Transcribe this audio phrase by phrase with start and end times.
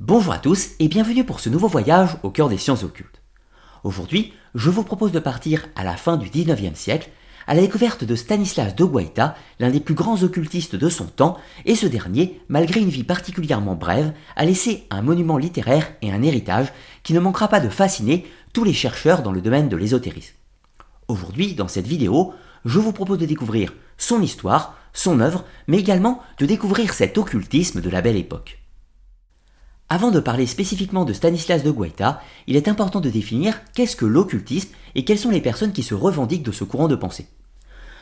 [0.00, 3.20] Bonjour à tous et bienvenue pour ce nouveau voyage au cœur des sciences occultes.
[3.84, 7.10] Aujourd'hui, je vous propose de partir à la fin du 19e siècle
[7.46, 11.36] à la découverte de Stanislas de Guaita, l'un des plus grands occultistes de son temps,
[11.66, 16.22] et ce dernier, malgré une vie particulièrement brève, a laissé un monument littéraire et un
[16.22, 16.72] héritage
[17.02, 20.34] qui ne manquera pas de fasciner tous les chercheurs dans le domaine de l'ésotérisme.
[21.08, 22.32] Aujourd'hui, dans cette vidéo,
[22.64, 27.82] je vous propose de découvrir son histoire, son œuvre, mais également de découvrir cet occultisme
[27.82, 28.59] de la belle époque.
[29.92, 34.06] Avant de parler spécifiquement de Stanislas de Guaita, il est important de définir qu'est-ce que
[34.06, 37.26] l'occultisme et quelles sont les personnes qui se revendiquent de ce courant de pensée.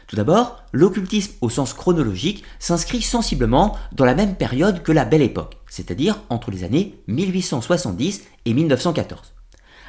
[0.07, 5.23] Tout d'abord, l'occultisme au sens chronologique s'inscrit sensiblement dans la même période que la Belle
[5.23, 9.33] Époque, c'est-à-dire entre les années 1870 et 1914.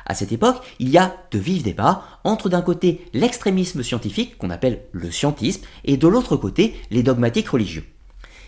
[0.05, 4.51] À cette époque, il y a de vifs débats entre d'un côté l'extrémisme scientifique, qu'on
[4.51, 7.83] appelle le scientisme, et de l'autre côté les dogmatiques religieux.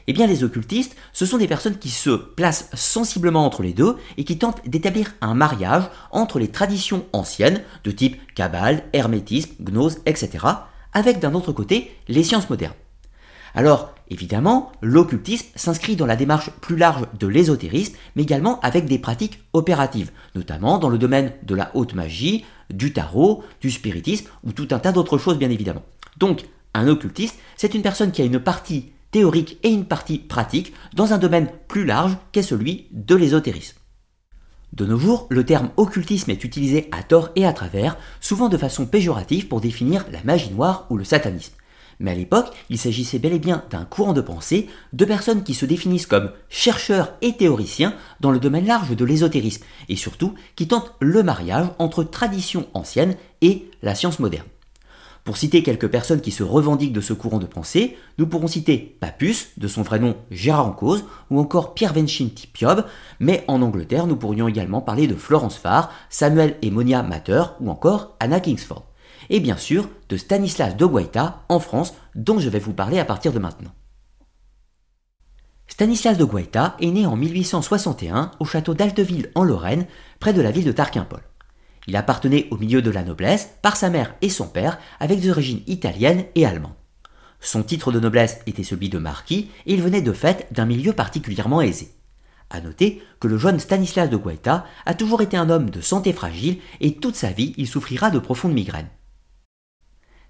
[0.08, 3.98] Eh bien, les occultistes, ce sont des personnes qui se placent sensiblement entre les deux
[4.18, 10.00] et qui tentent d'établir un mariage entre les traditions anciennes, de type Kabbale, Hermétisme, Gnose,
[10.06, 10.46] etc.,
[10.94, 12.74] avec d'un autre côté les sciences modernes.
[13.54, 19.00] Alors, évidemment, l'occultisme s'inscrit dans la démarche plus large de l'ésotérisme, mais également avec des
[19.00, 24.54] pratiques opératives, notamment dans le domaine de la haute magie, du tarot, du spiritisme ou
[24.54, 25.84] tout un tas d'autres choses bien évidemment.
[26.18, 30.74] Donc, un occultiste, c'est une personne qui a une partie théorique et une partie pratique
[30.94, 33.78] dans un domaine plus large qu'est celui de l'ésotérisme.
[34.74, 38.58] De nos jours, le terme occultisme est utilisé à tort et à travers, souvent de
[38.58, 41.54] façon péjorative pour définir la magie noire ou le satanisme.
[42.00, 45.54] Mais à l'époque, il s'agissait bel et bien d'un courant de pensée de personnes qui
[45.54, 50.68] se définissent comme chercheurs et théoriciens dans le domaine large de l'ésotérisme, et surtout qui
[50.68, 54.48] tentent le mariage entre tradition ancienne et la science moderne.
[55.24, 58.98] Pour citer quelques personnes qui se revendiquent de ce courant de pensée, nous pourrons citer
[59.00, 62.86] Papus, de son vrai nom Gérard en cause, ou encore Pierre Vincenti Piob,
[63.20, 67.70] mais en Angleterre, nous pourrions également parler de Florence Farr, Samuel et Monia Matter, ou
[67.70, 68.86] encore Anna Kingsford.
[69.30, 73.06] Et bien sûr, de Stanislas de Guaita, en France, dont je vais vous parler à
[73.06, 73.72] partir de maintenant.
[75.68, 79.86] Stanislas de Guaita est né en 1861 au château d'Alteville en Lorraine,
[80.20, 81.22] près de la ville de Tarquimpol.
[81.92, 85.30] Il appartenait au milieu de la noblesse par sa mère et son père, avec des
[85.30, 86.72] origines italiennes et allemandes.
[87.42, 90.94] Son titre de noblesse était celui de marquis et il venait de fait d'un milieu
[90.94, 91.92] particulièrement aisé.
[92.50, 96.14] À noter que le jeune Stanislas de Guaita a toujours été un homme de santé
[96.14, 98.88] fragile et toute sa vie il souffrira de profondes migraines.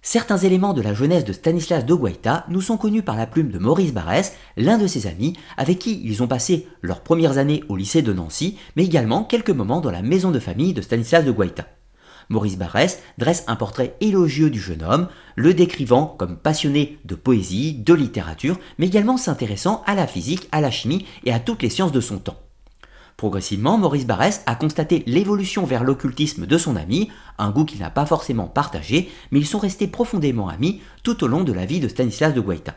[0.04, 3.52] Certains éléments de la jeunesse de Stanislas de Guaita nous sont connus par la plume
[3.52, 7.64] de Maurice Barrès, l'un de ses amis, avec qui ils ont passé leurs premières années
[7.70, 11.24] au lycée de Nancy, mais également quelques moments dans la maison de famille de Stanislas
[11.24, 11.68] de Guaita.
[12.30, 17.74] Maurice Barrès dresse un portrait élogieux du jeune homme, le décrivant comme passionné de poésie,
[17.74, 21.70] de littérature, mais également s'intéressant à la physique, à la chimie et à toutes les
[21.70, 22.40] sciences de son temps.
[23.22, 27.92] Progressivement, Maurice Barrès a constaté l'évolution vers l'occultisme de son ami, un goût qu'il n'a
[27.92, 31.80] pas forcément partagé, mais ils sont restés profondément amis tout au long de la vie
[31.80, 32.74] de Stanislas de Guaita.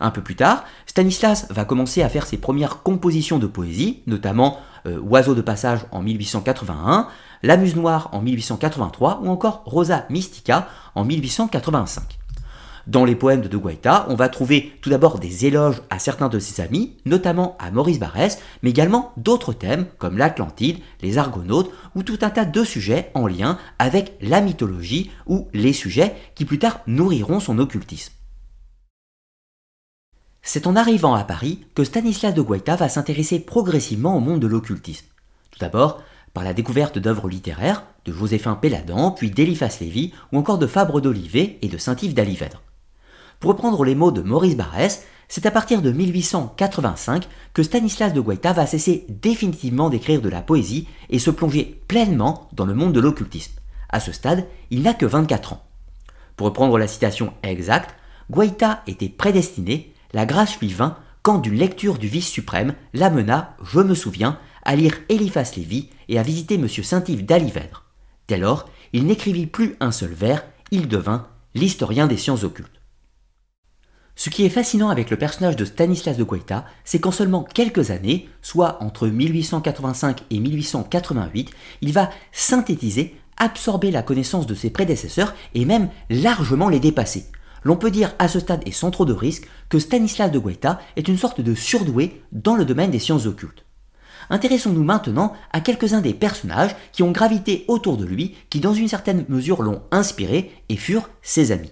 [0.00, 4.58] Un peu plus tard, Stanislas va commencer à faire ses premières compositions de poésie, notamment
[4.86, 7.06] euh, Oiseau de passage en 1881,
[7.44, 10.66] La Muse Noire en 1883 ou encore Rosa Mystica
[10.96, 12.18] en 1885.
[12.88, 16.30] Dans les poèmes de De Guaita, on va trouver tout d'abord des éloges à certains
[16.30, 21.70] de ses amis, notamment à Maurice Barrès, mais également d'autres thèmes comme l'Atlantide, les Argonautes
[21.94, 26.46] ou tout un tas de sujets en lien avec la mythologie ou les sujets qui
[26.46, 28.14] plus tard nourriront son occultisme.
[30.40, 34.46] C'est en arrivant à Paris que Stanislas de Guaita va s'intéresser progressivement au monde de
[34.46, 35.04] l'occultisme.
[35.50, 40.56] Tout d'abord, par la découverte d'œuvres littéraires de Joséphin Péladan, puis d'Eliphas Lévy, ou encore
[40.56, 42.62] de Fabre d'Olivet et de Saint-Yves d'Alivèdre.
[43.40, 48.20] Pour reprendre les mots de Maurice Barrès, c'est à partir de 1885 que Stanislas de
[48.20, 52.92] Guaita va cesser définitivement d'écrire de la poésie et se plonger pleinement dans le monde
[52.92, 53.52] de l'occultisme.
[53.90, 55.64] À ce stade, il n'a que 24 ans.
[56.36, 57.94] Pour reprendre la citation exacte,
[58.30, 63.80] Guaita était prédestiné, la grâce lui vint quand d'une lecture du vice suprême l'amena, je
[63.80, 66.68] me souviens, à lire Eliphas Lévy et à visiter M.
[66.68, 67.84] Saint-Yves d'Alivèdre.
[68.26, 72.77] Dès lors, il n'écrivit plus un seul vers, il devint l'historien des sciences occultes.
[74.20, 77.92] Ce qui est fascinant avec le personnage de Stanislas de Guaita, c'est qu'en seulement quelques
[77.92, 81.50] années, soit entre 1885 et 1888,
[81.82, 87.26] il va synthétiser, absorber la connaissance de ses prédécesseurs et même largement les dépasser.
[87.62, 90.80] L'on peut dire à ce stade et sans trop de risque que Stanislas de Guaita
[90.96, 93.66] est une sorte de surdoué dans le domaine des sciences occultes.
[94.30, 98.88] Intéressons-nous maintenant à quelques-uns des personnages qui ont gravité autour de lui, qui dans une
[98.88, 101.70] certaine mesure l'ont inspiré et furent ses amis.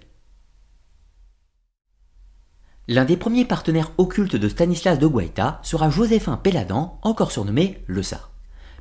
[2.89, 8.01] L'un des premiers partenaires occultes de Stanislas de Guaita sera Joséphin Péladan, encore surnommé Le
[8.05, 8.31] Sar.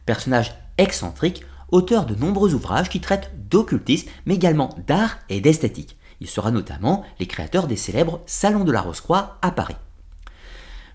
[0.05, 5.97] Personnage excentrique, auteur de nombreux ouvrages qui traitent d'occultisme, mais également d'art et d'esthétique.
[6.21, 9.75] Il sera notamment les créateurs des célèbres Salons de la Rose-Croix à Paris.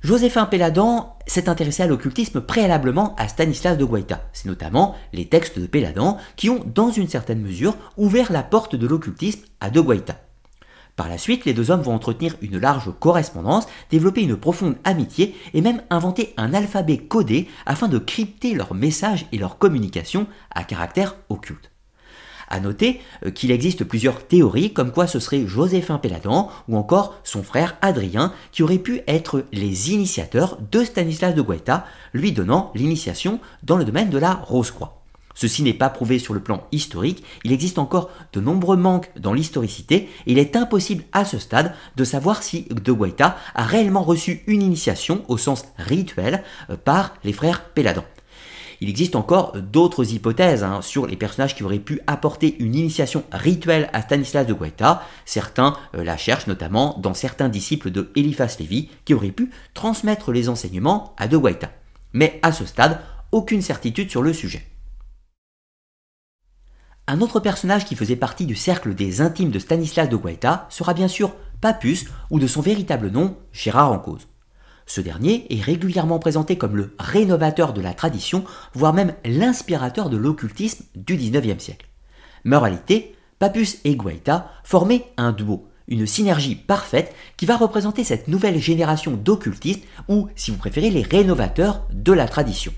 [0.03, 4.21] Joséphin Péladan s'est intéressé à l'occultisme préalablement à Stanislas de Guaita.
[4.33, 8.77] C'est notamment les textes de Péladan qui ont, dans une certaine mesure, ouvert la porte
[8.77, 10.30] de l'occultisme à de Guaita.
[11.01, 15.35] Par la suite, les deux hommes vont entretenir une large correspondance, développer une profonde amitié
[15.55, 20.63] et même inventer un alphabet codé afin de crypter leurs messages et leurs communications à
[20.63, 21.71] caractère occulte.
[22.51, 27.15] À noter euh, qu'il existe plusieurs théories comme quoi ce serait Joséphin Péladan ou encore
[27.25, 32.73] son frère Adrien qui auraient pu être les initiateurs de Stanislas de Guaita, lui donnant
[32.75, 35.00] l'initiation dans le domaine de la Rose-Croix.
[35.35, 39.33] Ceci n'est pas prouvé sur le plan historique, il existe encore de nombreux manques dans
[39.33, 44.03] l'historicité et il est impossible à ce stade de savoir si De Guaita a réellement
[44.03, 48.05] reçu une initiation au sens rituel euh, par les frères Péladan.
[48.83, 53.25] Il existe encore d'autres hypothèses hein, sur les personnages qui auraient pu apporter une initiation
[53.31, 55.03] rituelle à Stanislas de Guaita.
[55.27, 60.33] Certains euh, la cherchent notamment dans certains disciples de Eliphas Lévy qui auraient pu transmettre
[60.33, 61.71] les enseignements à de Guaita.
[62.15, 63.01] Mais à ce stade,
[63.33, 64.70] aucune certitude sur le sujet.
[67.13, 70.95] Un autre personnage qui faisait partie du cercle des intimes de Stanislas de Guaita sera
[70.95, 74.29] bien sûr Papus, ou de son véritable nom, Gérard en cause.
[74.87, 80.17] Ce dernier est régulièrement présenté comme le rénovateur de la tradition, voire même l'inspirateur de
[80.17, 81.89] l'occultisme du XIXe siècle.
[82.45, 88.61] Moralité, Papus et Guaita formaient un duo, une synergie parfaite qui va représenter cette nouvelle
[88.61, 92.73] génération d'occultistes ou, si vous préférez, les rénovateurs de la tradition.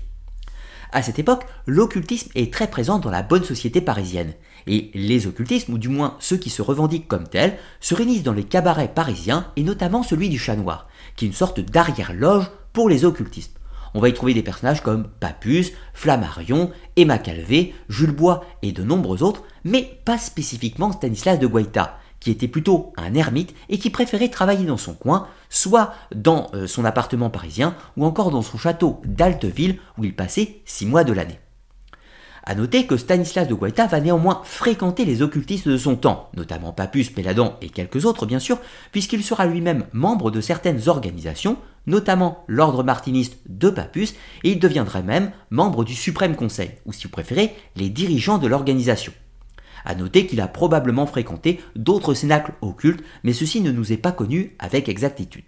[0.95, 4.33] À cette époque, l'occultisme est très présent dans la bonne société parisienne,
[4.67, 8.31] et les occultismes, ou du moins ceux qui se revendiquent comme tels, se réunissent dans
[8.31, 12.89] les cabarets parisiens, et notamment celui du Chat Noir, qui est une sorte d'arrière-loge pour
[12.89, 13.57] les occultistes.
[13.95, 18.83] On va y trouver des personnages comme Papus, Flammarion, Emma Calvé, Jules Bois et de
[18.83, 23.89] nombreux autres, mais pas spécifiquement Stanislas de Guaita, qui était plutôt un ermite et qui
[23.89, 28.57] préférait travailler dans son coin, soit dans euh, son appartement parisien ou encore dans son
[28.57, 31.39] château d'Alteville où il passait six mois de l'année.
[32.45, 36.73] A noter que Stanislas de Guaita va néanmoins fréquenter les occultistes de son temps, notamment
[36.73, 38.57] Papus, Péladan et quelques autres bien sûr,
[38.91, 45.01] puisqu'il sera lui-même membre de certaines organisations, notamment l'ordre martiniste de Papus, et il deviendra
[45.01, 49.13] même membre du Suprême Conseil, ou si vous préférez, les dirigeants de l'organisation.
[49.85, 54.11] À noter qu'il a probablement fréquenté d'autres cénacles occultes, mais ceci ne nous est pas
[54.11, 55.43] connu avec exactitude.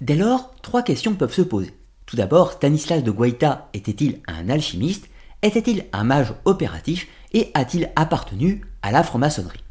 [0.00, 1.74] Dès lors, trois questions peuvent se poser.
[2.06, 5.08] Tout d'abord, Stanislas de Guaita était-il un alchimiste?
[5.42, 7.06] Était-il un mage opératif?
[7.32, 9.62] Et a-t-il appartenu à la franc-maçonnerie?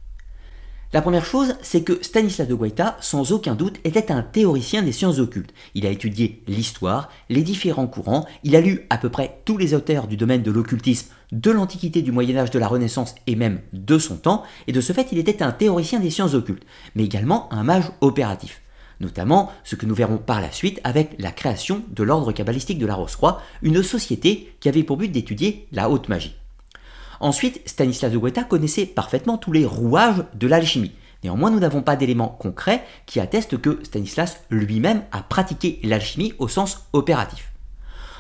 [0.92, 4.92] La première chose, c'est que Stanislas de Guaita, sans aucun doute, était un théoricien des
[4.92, 5.54] sciences occultes.
[5.76, 9.76] Il a étudié l'histoire, les différents courants, il a lu à peu près tous les
[9.76, 13.62] auteurs du domaine de l'occultisme de l'Antiquité, du Moyen Âge, de la Renaissance et même
[13.72, 16.66] de son temps, et de ce fait il était un théoricien des sciences occultes,
[16.96, 18.62] mais également un mage opératif.
[19.00, 22.88] Notamment ce que nous verrons par la suite avec la création de l'ordre cabalistique de
[22.88, 26.36] la Rose-Croix, une société qui avait pour but d'étudier la haute magie.
[27.20, 30.94] Ensuite, Stanislas de Guetta connaissait parfaitement tous les rouages de l'alchimie.
[31.24, 36.48] Néanmoins, nous n'avons pas d'éléments concrets qui attestent que Stanislas lui-même a pratiqué l'alchimie au
[36.48, 37.52] sens opératif.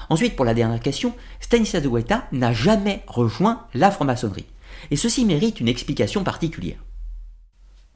[0.09, 4.47] Ensuite, pour la dernière question, Stanislas de Guetta n'a jamais rejoint la franc-maçonnerie.
[4.91, 6.77] Et ceci mérite une explication particulière.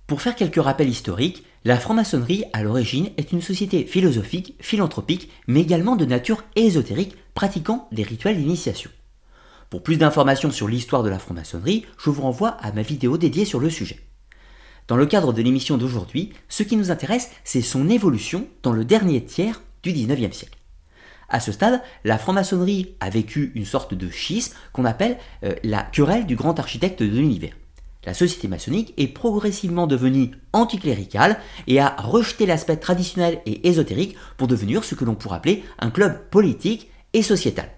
[0.07, 5.61] Pour faire quelques rappels historiques, la franc-maçonnerie à l'origine est une société philosophique, philanthropique, mais
[5.61, 8.91] également de nature ésotérique pratiquant des rituels d'initiation.
[9.73, 13.43] Pour plus d'informations sur l'histoire de la franc-maçonnerie, je vous renvoie à ma vidéo dédiée
[13.43, 13.99] sur le sujet.
[14.87, 18.85] Dans le cadre de l'émission d'aujourd'hui, ce qui nous intéresse, c'est son évolution dans le
[18.85, 20.59] dernier tiers du 19e siècle.
[21.27, 25.81] À ce stade, la franc-maçonnerie a vécu une sorte de schisme qu'on appelle euh, la
[25.81, 27.55] querelle du grand architecte de l'univers.
[28.05, 34.47] La société maçonnique est progressivement devenue anticléricale et a rejeté l'aspect traditionnel et ésotérique pour
[34.47, 37.71] devenir ce que l'on pourrait appeler un club politique et sociétal.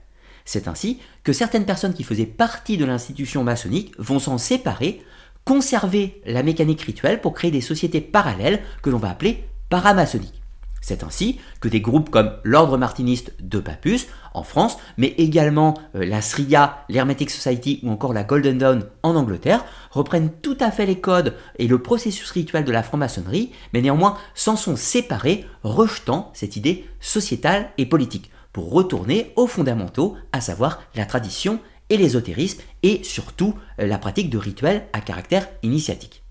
[0.46, 5.04] C'est ainsi que certaines personnes qui faisaient partie de l'institution maçonnique vont s'en séparer,
[5.44, 10.42] conserver la mécanique rituelle pour créer des sociétés parallèles que l'on va appeler paramaçonniques.
[10.82, 16.06] C'est ainsi que des groupes comme l'Ordre martiniste de Papus en France, mais également euh,
[16.06, 20.86] la SRIA, l'Hermetic Society ou encore la Golden Dawn en Angleterre, reprennent tout à fait
[20.86, 26.30] les codes et le processus rituel de la franc-maçonnerie, mais néanmoins s'en sont séparés, rejetant
[26.36, 31.59] cette idée sociétale et politique pour retourner aux fondamentaux, à savoir la tradition
[31.89, 36.24] et l'ésotérisme, et surtout euh, la pratique de rituels à caractère initiatique.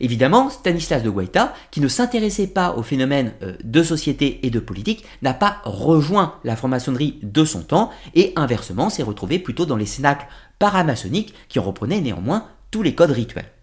[0.00, 4.58] Évidemment, Stanislas de Guaita, qui ne s'intéressait pas aux phénomènes euh, de société et de
[4.58, 9.76] politique, n'a pas rejoint la franc-maçonnerie de son temps et inversement s'est retrouvé plutôt dans
[9.76, 10.26] les cénacles
[10.58, 13.53] paramaçonniques qui reprenaient néanmoins tous les codes rituels.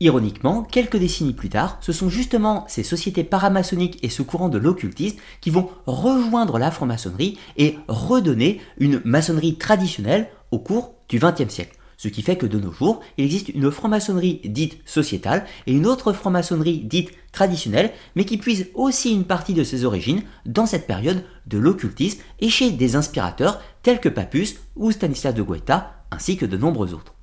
[0.00, 4.58] Ironiquement, quelques décennies plus tard, ce sont justement ces sociétés paramaçonniques et ce courant de
[4.58, 11.48] l'occultisme qui vont rejoindre la franc-maçonnerie et redonner une maçonnerie traditionnelle au cours du XXe
[11.48, 11.76] siècle.
[11.96, 15.86] Ce qui fait que de nos jours, il existe une franc-maçonnerie dite sociétale et une
[15.86, 20.86] autre franc-maçonnerie dite traditionnelle, mais qui puise aussi une partie de ses origines dans cette
[20.86, 26.36] période de l'occultisme et chez des inspirateurs tels que Papus ou Stanislas de Guaita, ainsi
[26.36, 27.15] que de nombreux autres.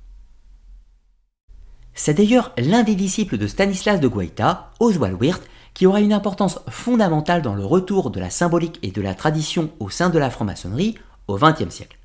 [1.94, 5.42] C'est d'ailleurs l'un des disciples de Stanislas de Guaita, Oswald Wirth,
[5.74, 9.70] qui aura une importance fondamentale dans le retour de la symbolique et de la tradition
[9.78, 10.96] au sein de la franc-maçonnerie
[11.28, 11.98] au XXe siècle.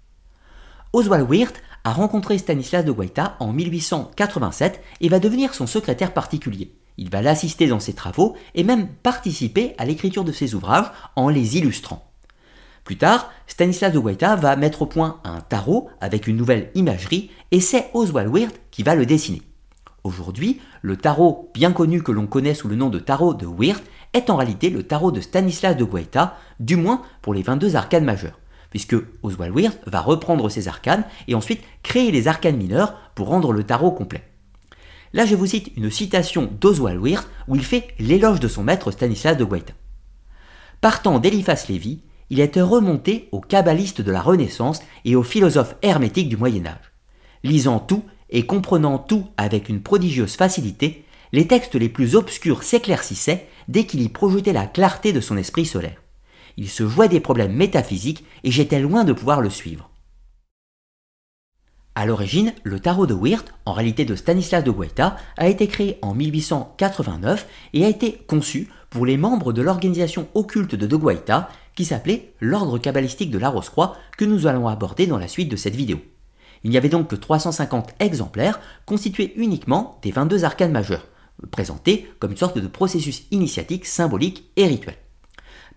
[0.94, 6.76] Oswald Wirth a rencontré Stanislas de Guaita en 1887 et va devenir son secrétaire particulier.
[6.98, 11.30] Il va l'assister dans ses travaux et même participer à l'écriture de ses ouvrages en
[11.30, 12.12] les illustrant.
[12.84, 17.32] Plus tard, Stanislas de Guaita va mettre au point un tarot avec une nouvelle imagerie
[17.52, 19.42] et c'est Oswald Wirth qui va le dessiner.
[20.04, 23.84] Aujourd'hui, le tarot bien connu que l'on connaît sous le nom de tarot de Wirth
[24.14, 28.06] est en réalité le tarot de Stanislas de Guaita, du moins pour les 22 arcanes
[28.06, 28.40] majeures,
[28.70, 33.52] puisque Oswald Wirth va reprendre ces arcanes et ensuite créer les arcanes mineures pour rendre
[33.52, 34.24] le tarot complet.
[35.14, 38.92] Là, je vous cite une citation d'Oswald Wirth où il fait l'éloge de son maître
[38.92, 39.74] Stanislas de Guaita.
[40.82, 46.30] Partant d'Eliphas Lévy, il était remonté aux kabbalistes de la Renaissance et aux philosophes hermétiques
[46.30, 46.94] du Moyen Âge.
[47.44, 53.48] Lisant tout, et comprenant tout avec une prodigieuse facilité, les textes les plus obscurs s'éclaircissaient
[53.68, 56.02] dès qu'il y projetait la clarté de son esprit solaire.
[56.58, 59.90] Il se jouait des problèmes métaphysiques et j'étais loin de pouvoir le suivre.
[61.96, 66.00] À l'origine, le tarot de Wirth, en réalité de Stanislas de Guaita, a été créé
[66.02, 71.50] en 1889 et a été conçu pour les membres de l'organisation occulte de de Guaita
[71.76, 75.56] qui s'appelait l'Ordre kabbalistique de la Rose-Croix que nous allons aborder dans la suite de
[75.56, 76.00] cette vidéo.
[76.64, 81.08] Il n'y avait donc que 350 exemplaires constitués uniquement des 22 arcanes majeures,
[81.52, 84.96] présentés comme une sorte de processus initiatique symbolique et rituel.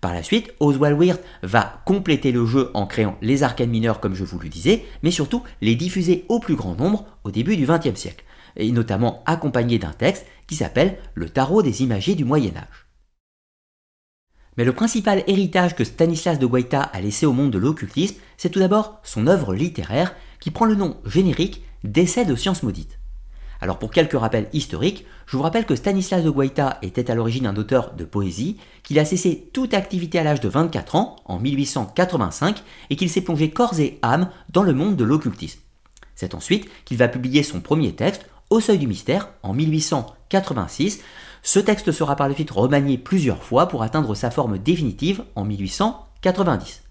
[0.01, 4.17] Par la suite, Oswald Wirth va compléter le jeu en créant les arcanes mineures comme
[4.17, 7.67] je vous le disais, mais surtout les diffuser au plus grand nombre au début du
[7.67, 8.25] XXe siècle,
[8.57, 12.89] et notamment accompagné d'un texte qui s'appelle Le tarot des imagiers du Moyen Âge.
[14.57, 18.51] Mais le principal héritage que Stanislas de Guaita a laissé au monde de l'occultisme, c'est
[18.51, 22.99] tout d'abord son œuvre littéraire qui prend le nom générique d'Essai de sciences maudites.
[23.61, 27.47] Alors pour quelques rappels historiques, je vous rappelle que Stanislas de Guaita était à l'origine
[27.47, 31.39] un auteur de poésie, qu'il a cessé toute activité à l'âge de 24 ans, en
[31.39, 35.61] 1885, et qu'il s'est plongé corps et âme dans le monde de l'occultisme.
[36.17, 41.03] C'est ensuite qu'il va publier son premier texte, Au seuil du mystère, en 1886.
[41.45, 45.45] Ce texte sera par la suite remanié plusieurs fois pour atteindre sa forme définitive en
[45.45, 46.82] 1890.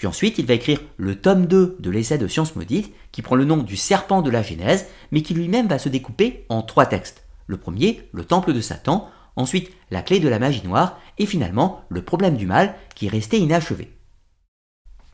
[0.00, 3.34] Puis ensuite, il va écrire le tome 2 de l'essai de sciences maudites, qui prend
[3.34, 6.86] le nom du serpent de la Genèse, mais qui lui-même va se découper en trois
[6.86, 7.24] textes.
[7.46, 11.82] Le premier, le temple de Satan, ensuite la clé de la magie noire, et finalement
[11.90, 13.94] le problème du mal, qui est resté inachevé.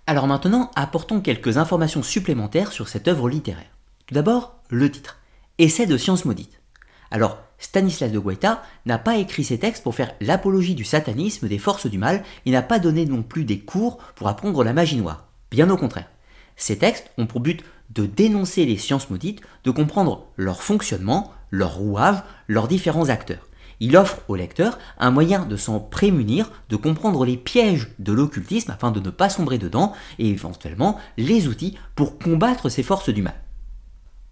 [0.06, 3.76] Alors maintenant, apportons quelques informations supplémentaires sur cette œuvre littéraire.
[4.06, 5.18] Tout d'abord, le titre.
[5.58, 6.62] Essai de sciences maudites.
[7.10, 11.58] Alors, Stanislas de Guaita n'a pas écrit ces textes pour faire l'apologie du satanisme, des
[11.58, 14.96] forces du mal, il n'a pas donné non plus des cours pour apprendre la magie
[14.96, 15.28] noire.
[15.50, 16.08] Bien au contraire.
[16.56, 21.74] Ces textes ont pour but de dénoncer les sciences maudites, de comprendre leur fonctionnement, leur
[21.76, 23.46] rouage, leurs différents acteurs.
[23.78, 28.70] Il offre au lecteur un moyen de s'en prémunir, de comprendre les pièges de l'occultisme
[28.70, 33.22] afin de ne pas sombrer dedans et éventuellement les outils pour combattre ces forces du
[33.22, 33.34] mal.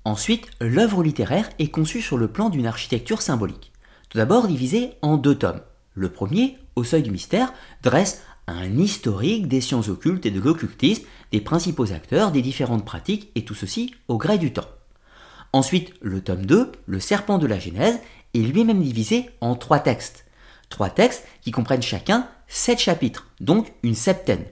[0.05, 3.73] Ensuite, l'œuvre littéraire est conçue sur le plan d'une architecture symbolique.
[4.11, 5.63] Tout d'abord divisée en deux tomes.
[5.95, 11.05] Le premier, Au seuil du mystère, dresse un historique des sciences occultes et de l'occultisme,
[11.33, 14.69] des principaux acteurs, des différentes pratiques, et tout ceci au gré du temps.
[15.53, 18.01] Ensuite, le tome 2, Le serpent de la Genèse,
[18.35, 20.27] est lui-même divisé en trois textes.
[20.69, 24.45] Trois textes qui comprennent chacun sept chapitres, donc une septaine.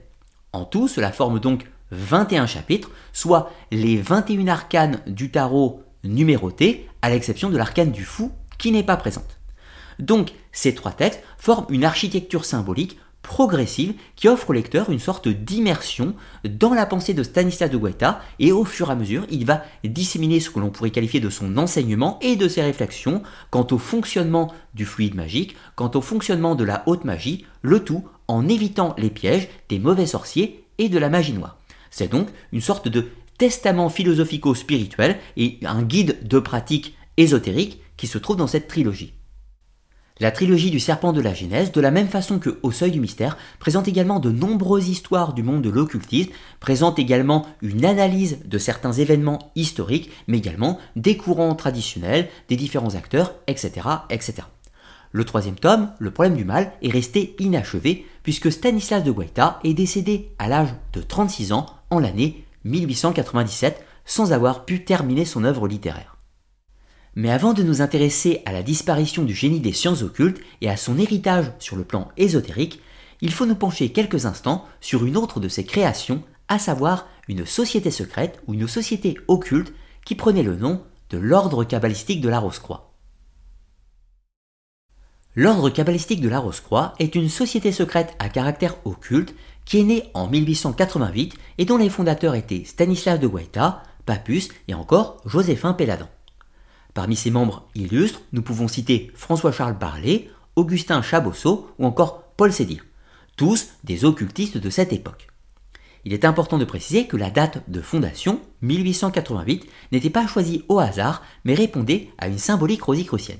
[0.53, 7.09] En tout, cela forme donc 21 chapitres, soit les 21 arcanes du tarot numérotés, à
[7.09, 9.39] l'exception de l'arcane du fou qui n'est pas présente.
[9.99, 15.29] Donc ces trois textes forment une architecture symbolique progressive qui offre au lecteur une sorte
[15.29, 19.45] d'immersion dans la pensée de Stanislas de Guaita et au fur et à mesure il
[19.45, 23.65] va disséminer ce que l'on pourrait qualifier de son enseignement et de ses réflexions quant
[23.71, 28.47] au fonctionnement du fluide magique, quant au fonctionnement de la haute magie, le tout en
[28.47, 31.57] évitant les pièges des mauvais sorciers et de la magie noire.
[31.93, 38.17] C'est donc une sorte de testament philosophico-spirituel et un guide de pratique ésotérique qui se
[38.17, 39.13] trouve dans cette trilogie.
[40.19, 42.99] La trilogie du serpent de la Genèse, de la même façon que Au seuil du
[42.99, 48.57] mystère, présente également de nombreuses histoires du monde de l'occultisme, présente également une analyse de
[48.57, 53.87] certains événements historiques, mais également des courants traditionnels, des différents acteurs, etc.
[54.09, 54.47] etc.
[55.11, 59.75] Le troisième tome, Le problème du mal, est resté inachevé, puisque Stanislas de Guaita est
[59.75, 61.67] décédé à l'âge de 36 ans
[61.99, 66.17] l'année 1897, sans avoir pu terminer son œuvre littéraire.
[67.15, 70.77] Mais avant de nous intéresser à la disparition du génie des sciences occultes et à
[70.77, 72.81] son héritage sur le plan ésotérique,
[73.21, 77.45] il faut nous pencher quelques instants sur une autre de ses créations, à savoir une
[77.45, 79.73] société secrète ou une société occulte
[80.05, 82.93] qui prenait le nom de l'ordre cabalistique de la Rose-Croix.
[85.35, 89.33] L'ordre cabalistique de la Rose-Croix est une société secrète à caractère occulte
[89.65, 94.73] qui est née en 1888 et dont les fondateurs étaient Stanislas de Guaita, Papus et
[94.73, 96.09] encore Joséphin Péladan.
[96.93, 102.85] Parmi ses membres illustres, nous pouvons citer François-Charles Barlet, Augustin Chabosso ou encore Paul Sédir,
[103.35, 105.27] tous des occultistes de cette époque.
[106.05, 110.79] Il est important de préciser que la date de fondation, 1888, n'était pas choisie au
[110.79, 113.39] hasard, mais répondait à une symbolique rosicrucienne.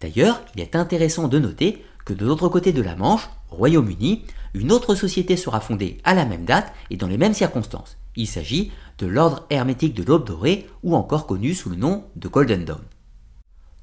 [0.00, 4.24] D'ailleurs, il est intéressant de noter que de l'autre côté de la Manche, au Royaume-Uni,
[4.54, 7.96] une autre société sera fondée à la même date et dans les mêmes circonstances.
[8.16, 12.28] Il s'agit de l'ordre hermétique de l'aube dorée ou encore connu sous le nom de
[12.28, 12.82] Golden Dawn.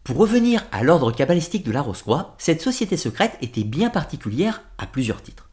[0.03, 4.85] Pour revenir à l'ordre cabalistique de la Rose-Croix, cette société secrète était bien particulière à
[4.87, 5.49] plusieurs titres.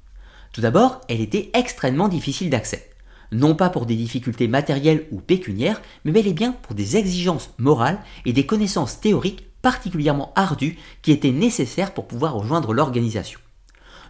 [0.52, 2.90] Tout d'abord, elle était extrêmement difficile d'accès.
[3.32, 7.50] Non pas pour des difficultés matérielles ou pécuniaires, mais bel et bien pour des exigences
[7.58, 13.40] morales et des connaissances théoriques particulièrement ardues qui étaient nécessaires pour pouvoir rejoindre l'organisation.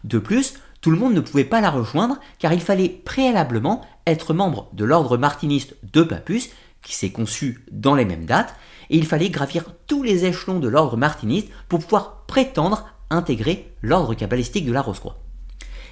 [0.04, 4.34] De plus, tout le monde ne pouvait pas la rejoindre car il fallait préalablement être
[4.34, 6.50] membre de l'ordre martiniste de Papus,
[6.82, 8.54] qui s'est conçu dans les mêmes dates,
[8.90, 14.12] et il fallait gravir tous les échelons de l'ordre martiniste pour pouvoir prétendre intégrer l'ordre
[14.12, 15.16] cabalistique de la Rose-Croix.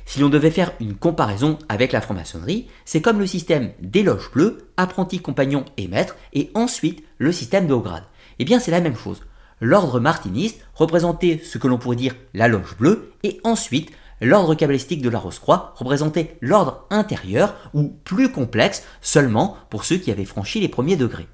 [0.05, 4.31] Si l'on devait faire une comparaison avec la franc-maçonnerie, c'est comme le système des loges
[4.31, 8.05] bleues, apprenti, compagnon et maître, et ensuite le système de haut grade.
[8.39, 9.23] Eh bien c'est la même chose.
[9.65, 15.01] L'ordre martiniste représentait ce que l'on pourrait dire la loge bleue, et ensuite l'ordre cabalistique
[15.01, 20.61] de la Rose-Croix représentait l'ordre intérieur ou plus complexe seulement pour ceux qui avaient franchi
[20.61, 21.29] les premiers degrés.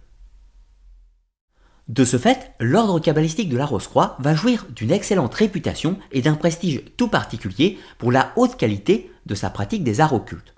[1.89, 6.35] De ce fait, l'ordre cabalistique de la Rose-Croix va jouir d'une excellente réputation et d'un
[6.35, 10.55] prestige tout particulier pour la haute qualité de sa pratique des arts occultes.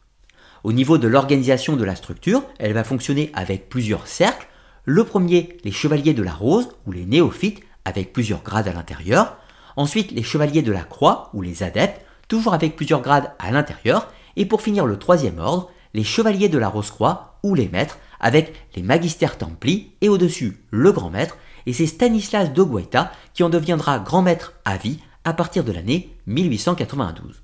[0.62, 4.46] Au niveau de l'organisation de la structure, elle va fonctionner avec plusieurs cercles.
[4.84, 9.36] Le premier, les chevaliers de la rose ou les néophytes avec plusieurs grades à l'intérieur.
[9.76, 14.10] Ensuite, les chevaliers de la croix ou les adeptes toujours avec plusieurs grades à l'intérieur,
[14.36, 18.54] et pour finir le troisième ordre, les chevaliers de la Rose-Croix ou les maîtres, avec
[18.74, 23.50] les magistères templis et au-dessus le grand maître, et c'est Stanislas de Guaita qui en
[23.50, 27.41] deviendra grand maître à vie à partir de l'année 1892.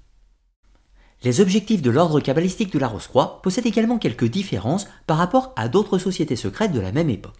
[1.25, 5.69] Les objectifs de l'ordre cabalistique de la Rose-Croix possèdent également quelques différences par rapport à
[5.69, 7.35] d'autres sociétés secrètes de la même époque.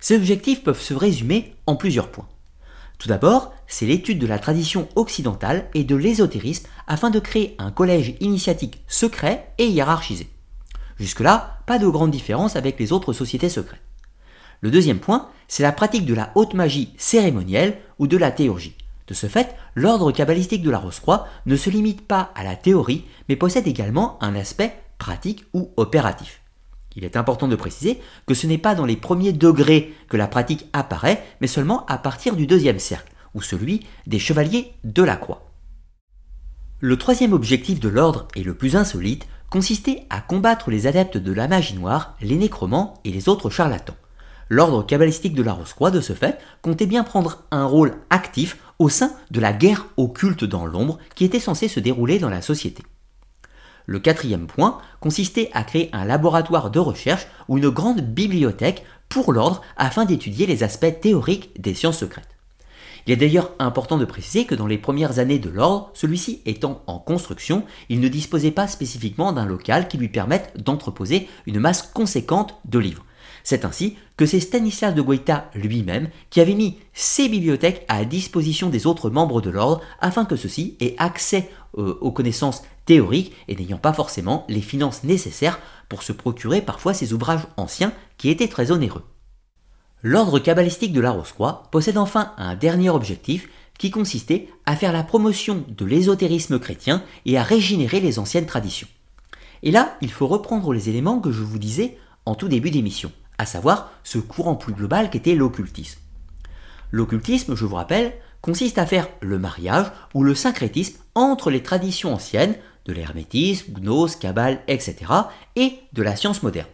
[0.00, 2.28] Ces objectifs peuvent se résumer en plusieurs points.
[2.98, 7.70] Tout d'abord, c'est l'étude de la tradition occidentale et de l'ésotérisme afin de créer un
[7.70, 10.28] collège initiatique secret et hiérarchisé.
[10.98, 13.80] Jusque-là, pas de grande différence avec les autres sociétés secrètes.
[14.60, 18.76] Le deuxième point, c'est la pratique de la haute magie cérémonielle ou de la théurgie.
[19.10, 23.06] De ce fait, l'ordre cabalistique de la Rose-Croix ne se limite pas à la théorie,
[23.28, 26.42] mais possède également un aspect pratique ou opératif.
[26.94, 30.28] Il est important de préciser que ce n'est pas dans les premiers degrés que la
[30.28, 35.16] pratique apparaît, mais seulement à partir du deuxième cercle, ou celui des chevaliers de la
[35.16, 35.50] croix.
[36.78, 41.32] Le troisième objectif de l'ordre, et le plus insolite, consistait à combattre les adeptes de
[41.32, 43.96] la magie noire, les nécromants et les autres charlatans.
[44.48, 48.88] L'ordre cabalistique de la Rose-Croix, de ce fait, comptait bien prendre un rôle actif au
[48.88, 52.82] sein de la guerre occulte dans l'ombre qui était censée se dérouler dans la société.
[53.84, 59.32] Le quatrième point consistait à créer un laboratoire de recherche ou une grande bibliothèque pour
[59.32, 62.28] l'ordre afin d'étudier les aspects théoriques des sciences secrètes.
[63.06, 66.82] Il est d'ailleurs important de préciser que dans les premières années de l'ordre, celui-ci étant
[66.86, 71.82] en construction, il ne disposait pas spécifiquement d'un local qui lui permette d'entreposer une masse
[71.82, 73.04] conséquente de livres.
[73.44, 78.68] C'est ainsi que c'est Stanislas de Guaita lui-même qui avait mis ses bibliothèques à disposition
[78.68, 83.56] des autres membres de l'ordre afin que ceux-ci aient accès euh, aux connaissances théoriques et
[83.56, 88.48] n'ayant pas forcément les finances nécessaires pour se procurer parfois ces ouvrages anciens qui étaient
[88.48, 89.04] très onéreux.
[90.02, 93.48] L'ordre cabalistique de la Rose-Croix possède enfin un dernier objectif
[93.78, 98.88] qui consistait à faire la promotion de l'ésotérisme chrétien et à régénérer les anciennes traditions.
[99.62, 103.12] Et là, il faut reprendre les éléments que je vous disais en tout début d'émission
[103.40, 105.98] à savoir ce courant plus global qu'était l'occultisme.
[106.90, 112.12] L'occultisme, je vous rappelle, consiste à faire le mariage ou le syncrétisme entre les traditions
[112.12, 114.96] anciennes, de l'hermétisme, gnose, cabale, etc.,
[115.56, 116.68] et de la science moderne.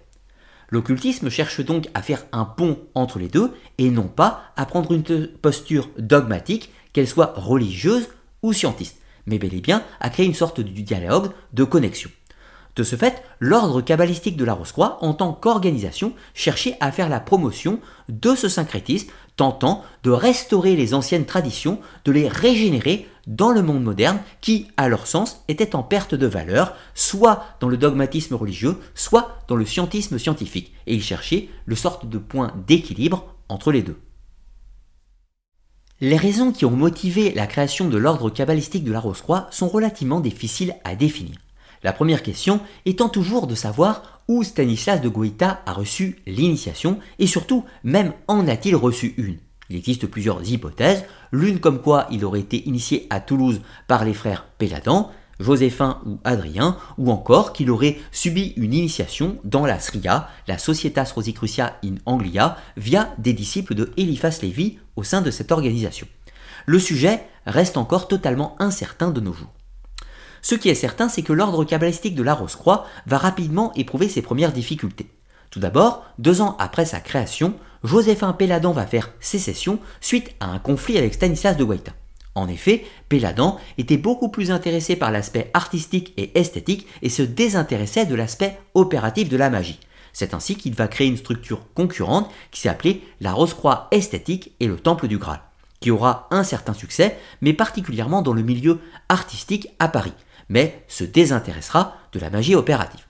[0.68, 4.90] L'occultisme cherche donc à faire un pont entre les deux et non pas à prendre
[4.90, 8.08] une posture dogmatique, qu'elle soit religieuse
[8.42, 12.10] ou scientiste, mais bel et bien à créer une sorte de dialogue, de connexion.
[12.76, 17.20] De ce fait, l'ordre kabbalistique de la Rose-Croix, en tant qu'organisation, cherchait à faire la
[17.20, 23.62] promotion de ce syncrétisme, tentant de restaurer les anciennes traditions, de les régénérer dans le
[23.62, 28.34] monde moderne qui, à leur sens, était en perte de valeur, soit dans le dogmatisme
[28.34, 33.72] religieux, soit dans le scientisme scientifique, et il cherchait le sorte de point d'équilibre entre
[33.72, 33.98] les deux.
[36.02, 40.20] Les raisons qui ont motivé la création de l'ordre kabbalistique de la Rose-Croix sont relativement
[40.20, 41.36] difficiles à définir.
[41.82, 47.26] La première question étant toujours de savoir où Stanislas de Goïta a reçu l'initiation et
[47.26, 49.38] surtout même en a-t-il reçu une?
[49.68, 54.14] Il existe plusieurs hypothèses, l'une comme quoi il aurait été initié à Toulouse par les
[54.14, 55.10] frères Péladan,
[55.40, 61.12] Joséphin ou Adrien, ou encore qu'il aurait subi une initiation dans la Sria, la Societas
[61.14, 66.06] Rosicrucia in Anglia, via des disciples de Eliphas Lévy au sein de cette organisation.
[66.64, 69.52] Le sujet reste encore totalement incertain de nos jours.
[70.42, 74.22] Ce qui est certain, c'est que l'ordre cabalistique de la Rose-Croix va rapidement éprouver ses
[74.22, 75.10] premières difficultés.
[75.50, 80.58] Tout d'abord, deux ans après sa création, Joséphin Péladan va faire sécession suite à un
[80.58, 81.92] conflit avec Stanislas de Guaita.
[82.34, 88.04] En effet, Péladan était beaucoup plus intéressé par l'aspect artistique et esthétique et se désintéressait
[88.04, 89.80] de l'aspect opératif de la magie.
[90.12, 94.66] C'est ainsi qu'il va créer une structure concurrente qui s'est appelée la Rose-Croix esthétique et
[94.66, 95.40] le Temple du Graal,
[95.80, 100.12] qui aura un certain succès, mais particulièrement dans le milieu artistique à Paris
[100.48, 103.06] mais se désintéressera de la magie opérative.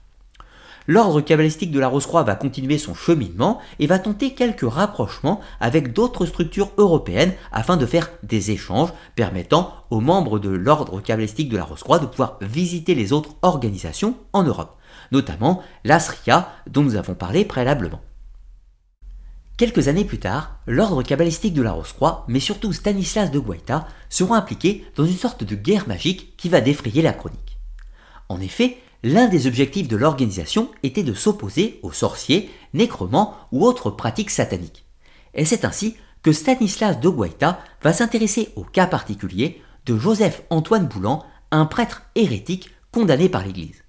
[0.89, 5.91] L'ordre cabalistique de la Rose-Croix va continuer son cheminement et va tenter quelques rapprochements avec
[5.91, 11.57] d'autres structures européennes afin de faire des échanges permettant aux membres de l'ordre cabalistique de
[11.57, 14.77] la Rose-Croix de pouvoir visiter les autres organisations en Europe,
[15.11, 17.99] notamment l'Asria dont nous avons parlé préalablement.
[19.57, 24.35] Quelques années plus tard, l'ordre cabalistique de la Rose-Croix, mais surtout Stanislas de Guaita, seront
[24.35, 27.57] impliqués dans une sorte de guerre magique qui va défrayer la chronique.
[28.29, 33.89] En effet, l'un des objectifs de l'organisation était de s'opposer aux sorciers, nécromants ou autres
[33.89, 34.85] pratiques sataniques.
[35.33, 40.87] Et c'est ainsi que Stanislas de Guaita va s'intéresser au cas particulier de Joseph Antoine
[40.87, 43.83] Boulan, un prêtre hérétique condamné par l'Église.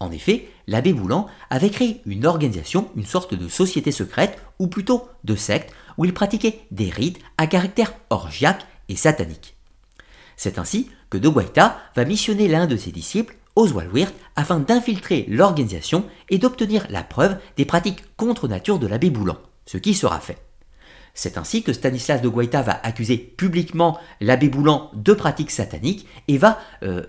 [0.00, 5.08] En effet, l'abbé Boulan avait créé une organisation, une sorte de société secrète, ou plutôt
[5.24, 9.56] de secte, où il pratiquait des rites à caractère orgiaque et satanique.
[10.36, 15.26] C'est ainsi que De Guaita va missionner l'un de ses disciples, Oswald Wirth, afin d'infiltrer
[15.28, 20.20] l'organisation et d'obtenir la preuve des pratiques contre nature de l'abbé Boulan, ce qui sera
[20.20, 20.38] fait.
[21.14, 26.38] C'est ainsi que Stanislas de Guaita va accuser publiquement l'abbé Boulan de pratiques sataniques et
[26.38, 27.02] va euh,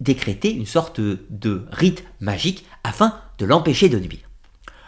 [0.00, 4.28] décréter une sorte de rite magique afin de l'empêcher de nuire.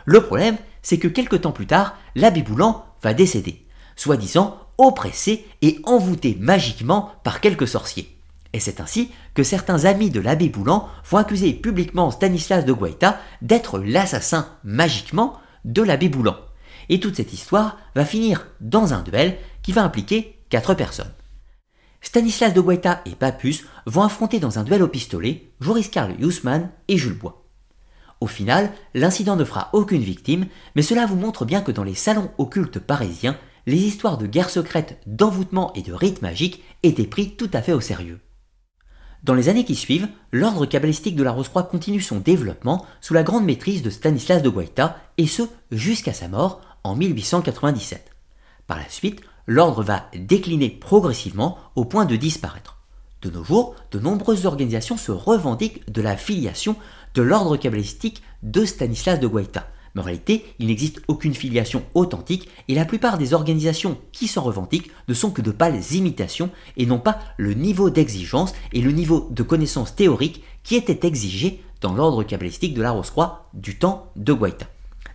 [0.04, 3.64] Le problème, c'est que quelque temps plus tard, l'abbé Boulan va décéder,
[3.96, 8.16] soi-disant oppressé et envoûté magiquement par quelques sorciers.
[8.52, 13.18] Et c'est ainsi que certains amis de l'abbé Boulan vont accuser publiquement Stanislas de Guaita
[13.40, 16.36] d'être l'assassin magiquement de l'abbé Boulan.
[16.88, 21.12] Et toute cette histoire va finir dans un duel qui va impliquer quatre personnes.
[22.00, 26.70] Stanislas de Guaita et Papus vont affronter dans un duel au pistolet Joris Karl Hussmann
[26.88, 27.46] et Jules Bois.
[28.20, 31.94] Au final, l'incident ne fera aucune victime, mais cela vous montre bien que dans les
[31.94, 37.36] salons occultes parisiens, les histoires de guerres secrètes, d'envoûtement et de rites magiques étaient pris
[37.36, 38.20] tout à fait au sérieux.
[39.22, 43.22] Dans les années qui suivent, l'ordre cabalistique de la Rose-Croix continue son développement sous la
[43.22, 48.10] grande maîtrise de Stanislas de Guaita, et ce jusqu'à sa mort en 1897.
[48.66, 52.78] Par la suite, l'ordre va décliner progressivement au point de disparaître.
[53.22, 56.76] De nos jours, de nombreuses organisations se revendiquent de la filiation
[57.14, 59.68] de l'ordre kabbalistique de Stanislas de Guaita.
[59.94, 64.42] Mais en réalité, il n'existe aucune filiation authentique et la plupart des organisations qui s'en
[64.42, 68.90] revendiquent ne sont que de pâles imitations et n'ont pas le niveau d'exigence et le
[68.90, 74.10] niveau de connaissance théorique qui était exigé dans l'ordre kabbalistique de la Rose-Croix du temps
[74.16, 74.66] de Guaita.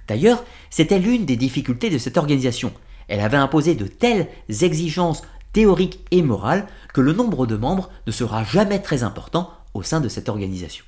[0.07, 2.71] D'ailleurs, c'était l'une des difficultés de cette organisation.
[3.07, 5.21] Elle avait imposé de telles exigences
[5.53, 10.01] théoriques et morales que le nombre de membres ne sera jamais très important au sein
[10.01, 10.85] de cette organisation.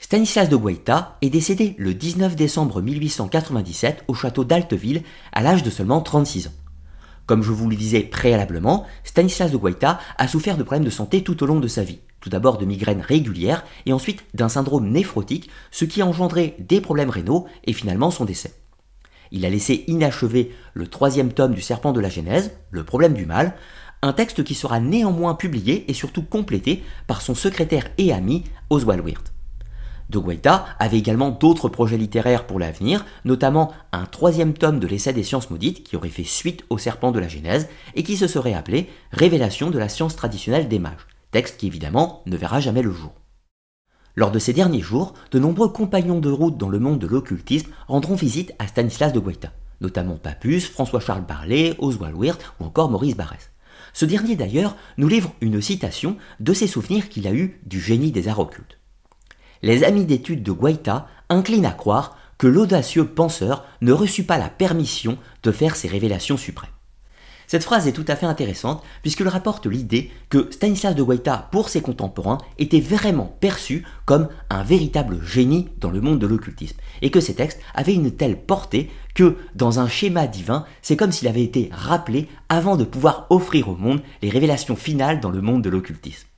[0.00, 5.02] Stanislas de Guaita est décédé le 19 décembre 1897 au château d'Alteville
[5.32, 6.52] à l'âge de seulement 36 ans.
[7.26, 11.22] Comme je vous le disais préalablement, Stanislas de Guaita a souffert de problèmes de santé
[11.22, 11.98] tout au long de sa vie.
[12.20, 16.80] Tout d'abord de migraines régulières et ensuite d'un syndrome néphrotique, ce qui a engendré des
[16.80, 18.54] problèmes rénaux et finalement son décès.
[19.30, 23.26] Il a laissé inachevé le troisième tome du Serpent de la Genèse, Le problème du
[23.26, 23.54] mal,
[24.00, 29.04] un texte qui sera néanmoins publié et surtout complété par son secrétaire et ami Oswald
[29.04, 29.32] Wirth.
[30.08, 35.12] De Guaita avait également d'autres projets littéraires pour l'avenir, notamment un troisième tome de l'essai
[35.12, 38.26] des sciences maudites qui aurait fait suite au serpent de la Genèse et qui se
[38.26, 42.82] serait appelé Révélation de la science traditionnelle des mages, texte qui évidemment ne verra jamais
[42.82, 43.12] le jour.
[44.16, 47.70] Lors de ces derniers jours, de nombreux compagnons de route dans le monde de l'occultisme
[47.86, 53.16] rendront visite à Stanislas de Guaita, notamment Papus, François-Charles Barlet, Oswald Wirth ou encore Maurice
[53.16, 53.52] Barrès.
[53.92, 58.12] Ce dernier d'ailleurs nous livre une citation de ses souvenirs qu'il a eus du génie
[58.12, 58.78] des arts occultes.
[59.62, 64.48] Les amis d'études de Guaita inclinent à croire que l'audacieux penseur ne reçut pas la
[64.48, 66.70] permission de faire ses révélations suprêmes.
[67.48, 71.70] Cette phrase est tout à fait intéressante puisqu'elle rapporte l'idée que Stanislas de Guaita, pour
[71.70, 77.10] ses contemporains, était vraiment perçu comme un véritable génie dans le monde de l'occultisme et
[77.10, 81.26] que ses textes avaient une telle portée que, dans un schéma divin, c'est comme s'il
[81.26, 85.62] avait été rappelé avant de pouvoir offrir au monde les révélations finales dans le monde
[85.62, 86.28] de l'occultisme.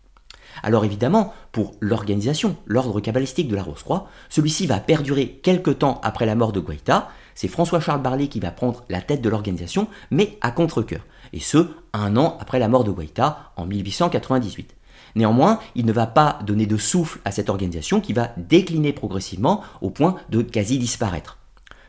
[0.62, 6.27] Alors évidemment, pour l'organisation, l'ordre cabalistique de la Rose-Croix, celui-ci va perdurer quelque temps après
[6.27, 10.38] la mort de Guaita, c'est François-Charles Barlet qui va prendre la tête de l'organisation, mais
[10.40, 11.01] à contre-coeur,
[11.33, 14.75] et ce, un an après la mort de Guaita, en 1898.
[15.16, 19.62] Néanmoins, il ne va pas donner de souffle à cette organisation qui va décliner progressivement
[19.81, 21.38] au point de quasi disparaître.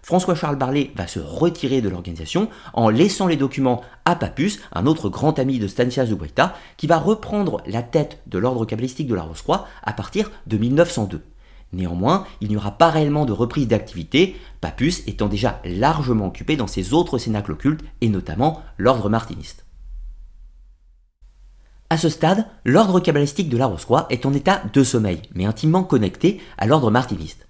[0.04, 5.10] François-Charles Barlet va se retirer de l'organisation en laissant les documents à Papus, un autre
[5.10, 9.16] grand ami de Stanislas de Guaita, qui va reprendre la tête de l'ordre cabalistique de
[9.16, 11.22] la Rose-Croix à partir de 1902.
[11.74, 16.68] Néanmoins, il n'y aura pas réellement de reprise d'activité, Papus étant déjà largement occupé dans
[16.68, 19.66] ses autres cénacles occultes, et notamment l'ordre martiniste.
[21.90, 25.84] À ce stade, l'ordre cabalistique de la Rose-Croix est en état de sommeil, mais intimement
[25.84, 27.48] connecté à l'ordre martiniste.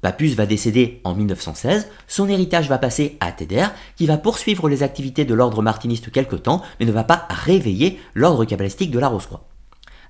[0.00, 4.82] Papus va décéder en 1916, son héritage va passer à Teder, qui va poursuivre les
[4.82, 9.08] activités de l'ordre martiniste quelque temps, mais ne va pas réveiller l'ordre cabalistique de la
[9.08, 9.48] Rose-Croix.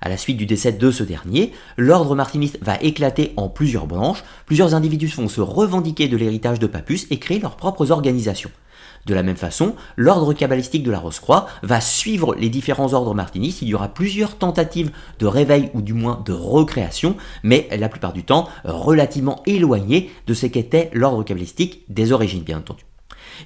[0.01, 4.23] À la suite du décès de ce dernier, l'ordre martiniste va éclater en plusieurs branches,
[4.45, 8.51] plusieurs individus vont se revendiquer de l'héritage de Papus et créer leurs propres organisations.
[9.05, 13.61] De la même façon, l'ordre cabalistique de la Rose-Croix va suivre les différents ordres martinistes.
[13.61, 18.13] Il y aura plusieurs tentatives de réveil ou du moins de recréation, mais la plupart
[18.13, 22.83] du temps relativement éloignées de ce qu'était l'ordre cabalistique des origines, bien entendu.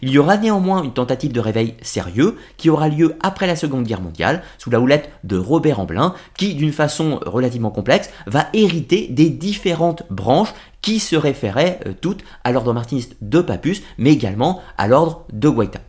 [0.01, 3.83] Il y aura néanmoins une tentative de réveil sérieux qui aura lieu après la Seconde
[3.83, 9.07] Guerre mondiale, sous la houlette de Robert Amblin, qui, d'une façon relativement complexe, va hériter
[9.09, 14.61] des différentes branches qui se référaient euh, toutes à l'ordre martiniste de Papus, mais également
[14.77, 15.79] à l'ordre de Guaita.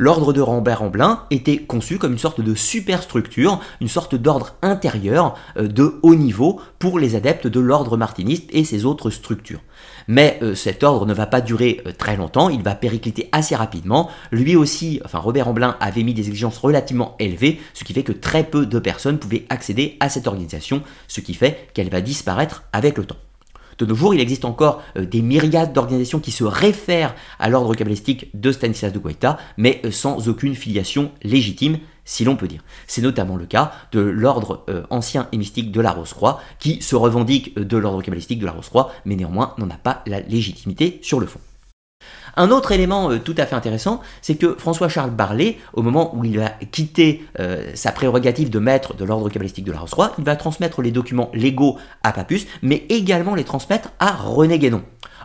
[0.00, 5.34] L'ordre de Rambert Amblin était conçu comme une sorte de superstructure, une sorte d'ordre intérieur
[5.58, 9.60] euh, de haut niveau pour les adeptes de l'ordre martiniste et ses autres structures.
[10.08, 13.54] Mais euh, cet ordre ne va pas durer euh, très longtemps, il va péricliter assez
[13.54, 14.08] rapidement.
[14.32, 18.12] Lui aussi, enfin Robert Amblin avait mis des exigences relativement élevées, ce qui fait que
[18.12, 22.62] très peu de personnes pouvaient accéder à cette organisation, ce qui fait qu'elle va disparaître
[22.72, 23.18] avec le temps.
[23.80, 27.74] De nos jours, il existe encore euh, des myriades d'organisations qui se réfèrent à l'ordre
[27.74, 32.62] cabalistique de Stanislas de Guaita, mais euh, sans aucune filiation légitime, si l'on peut dire.
[32.86, 36.94] C'est notamment le cas de l'ordre euh, ancien et mystique de la Rose-Croix, qui se
[36.94, 41.18] revendique de l'ordre cabalistique de la Rose-Croix, mais néanmoins n'en a pas la légitimité sur
[41.18, 41.40] le fond.
[42.36, 46.24] Un autre élément euh, tout à fait intéressant, c'est que François-Charles Barlet, au moment où
[46.24, 50.24] il va quitter euh, sa prérogative de maître de l'ordre cabalistique de la Rose-Roi, il
[50.24, 54.82] va transmettre les documents légaux à Papus, mais également les transmettre à René Guénon.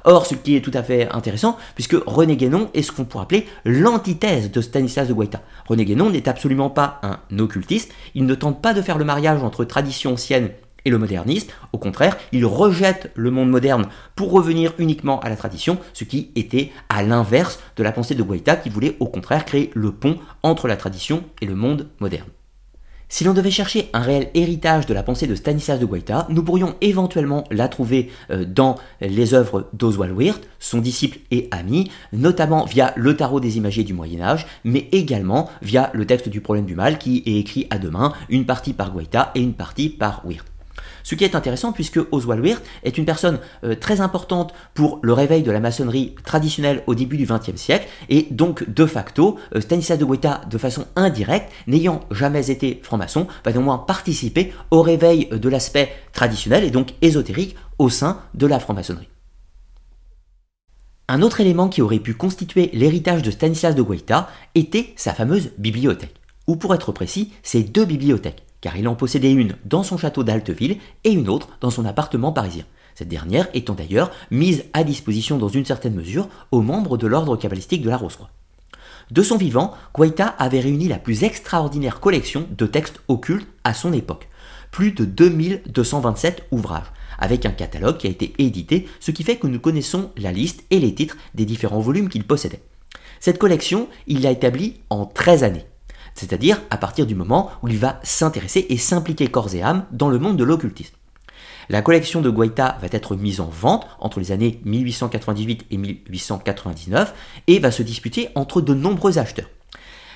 [0.07, 3.23] Or, ce qui est tout à fait intéressant, puisque René Guénon est ce qu'on pourrait
[3.23, 5.41] appeler l'antithèse de Stanislas de Guaita.
[5.67, 9.41] René Guénon n'est absolument pas un occultiste, il ne tente pas de faire le mariage
[9.41, 10.51] entre tradition ancienne
[10.85, 11.49] et le modernisme.
[11.73, 16.31] Au contraire, il rejette le monde moderne pour revenir uniquement à la tradition, ce qui
[16.35, 20.17] était à l'inverse de la pensée de Guaita qui voulait au contraire créer le pont
[20.43, 22.27] entre la tradition et le monde moderne.
[23.07, 26.43] Si l'on devait chercher un réel héritage de la pensée de Stanislas de Guaita, nous
[26.43, 32.65] pourrions éventuellement la trouver euh, dans les œuvres d'Oswald Wirth, son disciple et ami, notamment
[32.65, 36.65] via le tarot des imagiers du Moyen Âge, mais également via le texte du problème
[36.65, 39.89] du mal qui est écrit à deux mains, une partie par Guaita et une partie
[39.89, 40.54] par Wirth.
[41.05, 45.13] Ce qui est intéressant puisque Oswald Wirth est une personne euh, très importante pour le
[45.13, 49.61] réveil de la maçonnerie traditionnelle au début du XXe siècle et donc de facto euh,
[49.61, 55.27] Stanislas de Guaita de façon indirecte, n'ayant jamais été franc-maçon, va néanmoins participer au réveil
[55.27, 59.09] de l'aspect traditionnel et donc ésotérique au sein de la franc-maçonnerie.
[61.07, 65.51] Un autre élément qui aurait pu constituer l'héritage de Stanislas de Guaita était sa fameuse
[65.59, 66.15] bibliothèque,
[66.47, 70.23] ou pour être précis, ses deux bibliothèques car il en possédait une dans son château
[70.23, 72.65] d'Alteville et une autre dans son appartement parisien.
[72.95, 77.35] Cette dernière étant d'ailleurs mise à disposition dans une certaine mesure aux membres de l'ordre
[77.35, 78.29] cabalistique de la Rose-Croix.
[79.11, 83.93] De son vivant, Guaita avait réuni la plus extraordinaire collection de textes occultes à son
[83.93, 84.27] époque,
[84.71, 89.47] plus de 2227 ouvrages, avec un catalogue qui a été édité, ce qui fait que
[89.47, 92.61] nous connaissons la liste et les titres des différents volumes qu'il possédait.
[93.19, 95.65] Cette collection, il l'a établie en 13 années,
[96.15, 100.09] c'est-à-dire à partir du moment où il va s'intéresser et s'impliquer corps et âme dans
[100.09, 100.95] le monde de l'occultisme.
[101.69, 107.13] La collection de Guaita va être mise en vente entre les années 1898 et 1899
[107.47, 109.49] et va se disputer entre de nombreux acheteurs.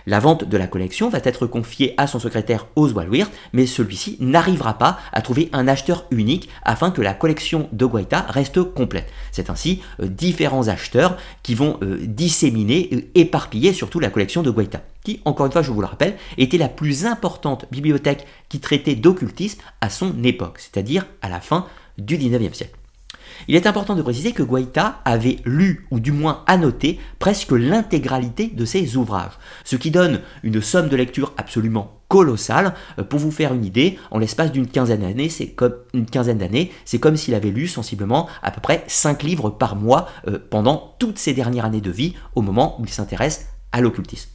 [0.05, 4.17] La vente de la collection va être confiée à son secrétaire Oswald Wirth, mais celui-ci
[4.19, 9.11] n'arrivera pas à trouver un acheteur unique afin que la collection de Guaita reste complète.
[9.31, 14.51] C'est ainsi euh, différents acheteurs qui vont euh, disséminer, et éparpiller surtout la collection de
[14.51, 18.59] Guaita, qui, encore une fois, je vous le rappelle, était la plus importante bibliothèque qui
[18.59, 21.65] traitait d'occultisme à son époque, c'est-à-dire à la fin
[21.97, 22.78] du 19e siècle.
[23.47, 28.47] Il est important de préciser que Guaita avait lu, ou du moins annoté, presque l'intégralité
[28.47, 32.73] de ses ouvrages, ce qui donne une somme de lecture absolument colossale.
[32.97, 36.39] Euh, pour vous faire une idée, en l'espace d'une quinzaine d'années, c'est comme une quinzaine
[36.39, 40.39] d'années, c'est comme s'il avait lu sensiblement à peu près 5 livres par mois euh,
[40.49, 44.29] pendant toutes ses dernières années de vie, au moment où il s'intéresse à l'occultisme.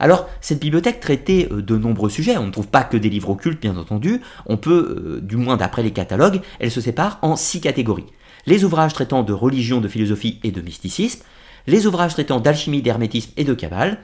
[0.00, 3.30] Alors, cette bibliothèque traitait euh, de nombreux sujets, on ne trouve pas que des livres
[3.30, 7.60] occultes bien entendu, on peut, du moins d'après les catalogues, elle se sépare en six
[7.60, 8.06] catégories
[8.46, 11.22] les ouvrages traitant de religion, de philosophie et de mysticisme,
[11.66, 13.98] les ouvrages traitant d'alchimie, d'hermétisme et de cabale,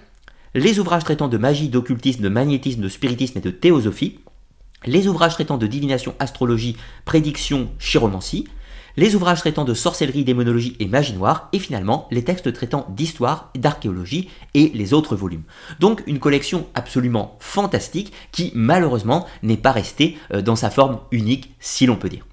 [0.54, 4.20] les ouvrages traitant de magie, d'occultisme, de magnétisme, de spiritisme et de théosophie,
[4.86, 8.46] les ouvrages traitant de divination, astrologie, prédiction, chiromancie,
[8.96, 13.50] les ouvrages traitant de sorcellerie, démonologie et magie noire, et finalement les textes traitant d'histoire,
[13.56, 15.44] d'archéologie et les autres volumes.
[15.78, 21.54] Donc une collection absolument fantastique qui malheureusement n'est pas restée euh, dans sa forme unique,
[21.60, 22.26] si l'on peut dire.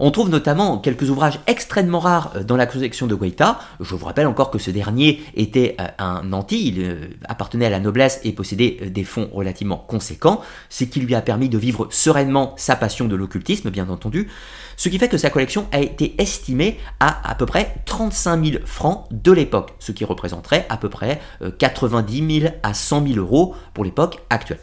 [0.00, 3.60] On trouve notamment quelques ouvrages extrêmement rares euh, dans la collection de Guaita.
[3.80, 7.70] Je vous rappelle encore que ce dernier était euh, un nanti, il euh, appartenait à
[7.70, 11.88] la noblesse et possédait des fonds relativement conséquents, ce qui lui a permis de vivre
[11.90, 14.28] sereinement sa passion de l'occultisme, bien entendu,
[14.76, 18.58] ce qui fait que sa collection a été estimée à à peu près 35 000
[18.66, 21.20] francs de l'époque, ce qui représenterait à peu près
[21.58, 24.58] 90 000 à 100 000 euros pour l'époque actuelle.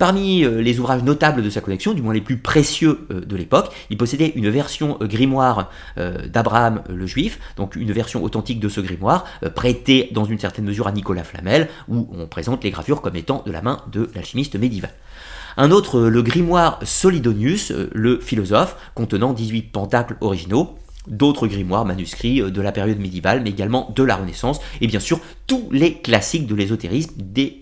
[0.00, 3.36] Parmi euh, les ouvrages notables de sa collection, du moins les plus précieux euh, de
[3.36, 5.70] l'époque, il possédait une version euh, grimoire
[6.26, 10.86] d'Abraham le Juif, donc une version authentique de ce grimoire, prêtée dans une certaine mesure
[10.86, 14.56] à Nicolas Flamel, où on présente les gravures comme étant de la main de l'alchimiste
[14.56, 14.92] médiéval.
[15.58, 22.50] Un autre, le grimoire Solidonius, le philosophe, contenant 18 pentacles originaux, d'autres grimoires manuscrits euh,
[22.50, 26.46] de la période médiévale, mais également de la Renaissance, et bien sûr tous les classiques
[26.46, 27.12] de l'ésotérisme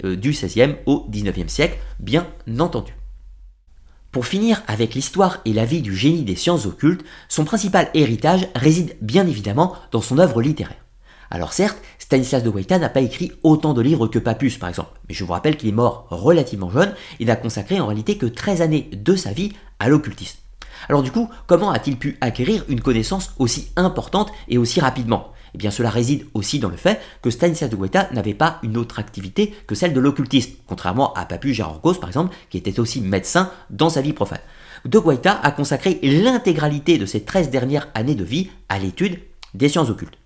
[0.04, 2.26] euh, du XVIe au XIXe siècle, bien
[2.58, 2.94] entendu.
[4.10, 8.48] Pour finir avec l'histoire et la vie du génie des sciences occultes, son principal héritage
[8.54, 10.84] réside bien évidemment dans son œuvre littéraire.
[11.30, 14.98] Alors certes, Stanislas de Guaita n'a pas écrit autant de livres que Papus par exemple,
[15.08, 18.24] mais je vous rappelle qu'il est mort relativement jeune et n'a consacré en réalité que
[18.24, 20.38] 13 années de sa vie à l'occultisme.
[20.88, 25.32] Alors du coup, comment a-t-il pu acquérir une connaissance aussi importante et aussi rapidement?
[25.54, 28.76] Eh bien cela réside aussi dans le fait que Stanislas de Guaita n'avait pas une
[28.76, 33.00] autre activité que celle de l'occultisme, contrairement à Papu Gérard par exemple, qui était aussi
[33.00, 34.40] médecin dans sa vie profane.
[34.84, 39.18] De Guaita a consacré l'intégralité de ses 13 dernières années de vie à l'étude
[39.54, 40.17] des sciences occultes.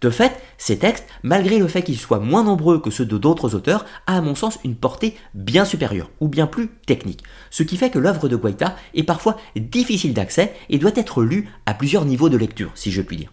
[0.00, 3.54] De fait, ces textes, malgré le fait qu'ils soient moins nombreux que ceux de d'autres
[3.54, 7.76] auteurs, a à mon sens une portée bien supérieure, ou bien plus technique, ce qui
[7.76, 12.04] fait que l'œuvre de Guaita est parfois difficile d'accès et doit être lue à plusieurs
[12.04, 13.32] niveaux de lecture, si je puis dire.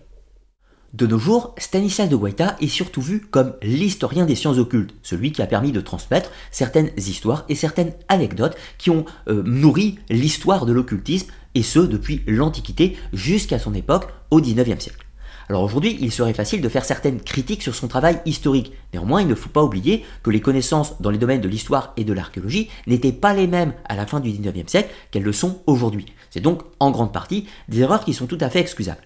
[0.93, 5.33] De nos jours, Stanislas de Guaita est surtout vu comme l'historien des sciences occultes, celui
[5.33, 10.65] qui a permis de transmettre certaines histoires et certaines anecdotes qui ont euh, nourri l'histoire
[10.65, 15.04] de l'occultisme, et ce depuis l'Antiquité jusqu'à son époque au XIXe siècle.
[15.47, 18.73] Alors aujourd'hui, il serait facile de faire certaines critiques sur son travail historique.
[18.93, 22.03] Néanmoins, il ne faut pas oublier que les connaissances dans les domaines de l'histoire et
[22.03, 25.61] de l'archéologie n'étaient pas les mêmes à la fin du 19e siècle qu'elles le sont
[25.67, 26.07] aujourd'hui.
[26.31, 29.03] C'est donc en grande partie des erreurs qui sont tout à fait excusables.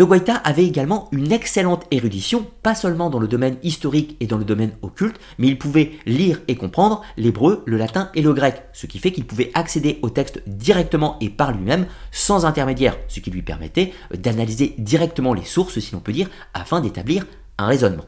[0.00, 4.38] De Guaita avait également une excellente érudition, pas seulement dans le domaine historique et dans
[4.38, 8.62] le domaine occulte, mais il pouvait lire et comprendre l'hébreu, le latin et le grec,
[8.72, 13.20] ce qui fait qu'il pouvait accéder au texte directement et par lui-même, sans intermédiaire, ce
[13.20, 17.26] qui lui permettait d'analyser directement les sources, si l'on peut dire, afin d'établir
[17.58, 18.06] un raisonnement.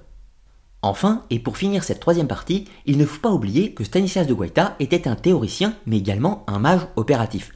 [0.81, 4.33] Enfin, et pour finir cette troisième partie, il ne faut pas oublier que Stanislas de
[4.33, 7.53] Guaita était un théoricien, mais également un mage opératif.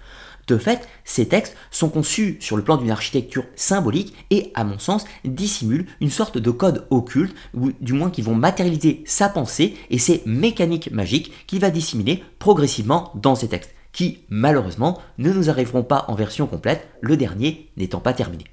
[0.46, 4.78] De fait, ces textes sont conçus sur le plan d'une architecture symbolique et, à mon
[4.78, 9.76] sens, dissimulent une sorte de code occulte, ou du moins qui vont matérialiser sa pensée
[9.90, 15.50] et ses mécaniques magiques qu'il va dissimuler progressivement dans ces textes, qui, malheureusement, ne nous
[15.50, 18.44] arriveront pas en version complète, le dernier n'étant pas terminé.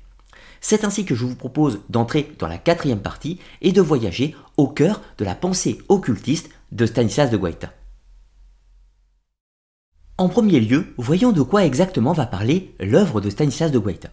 [0.61, 4.67] C'est ainsi que je vous propose d'entrer dans la quatrième partie et de voyager au
[4.67, 7.71] cœur de la pensée occultiste de Stanislas de Guaita.
[10.23, 14.07] En premier lieu, voyons de quoi exactement va parler l'œuvre de Stanislas de Guaita.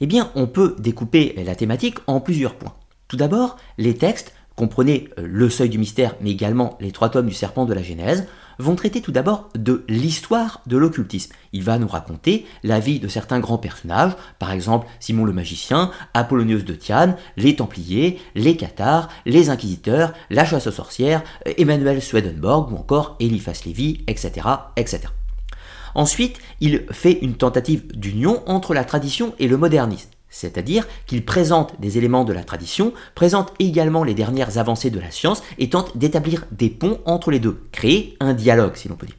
[0.00, 2.74] Eh bien, on peut découper la thématique en plusieurs points.
[3.06, 7.28] Tout d'abord, les textes, comprenez euh, le seuil du mystère, mais également les trois tomes
[7.28, 8.26] du serpent de la Genèse,
[8.58, 11.32] vont traiter tout d'abord de l'histoire de l'occultisme.
[11.52, 15.92] Il va nous raconter la vie de certains grands personnages, par exemple Simon le magicien,
[16.12, 22.02] Apollonius de Thiane, les Templiers, les Cathares, les Inquisiteurs, la chasse aux sorcières, euh, Emmanuel
[22.02, 25.06] Swedenborg ou encore Eliphas Lévy, etc., etc.
[25.96, 30.10] Ensuite, il fait une tentative d'union entre la tradition et le modernisme.
[30.28, 35.10] C'est-à-dire qu'il présente des éléments de la tradition, présente également les dernières avancées de la
[35.10, 39.06] science et tente d'établir des ponts entre les deux, créer un dialogue si l'on peut
[39.06, 39.16] dire.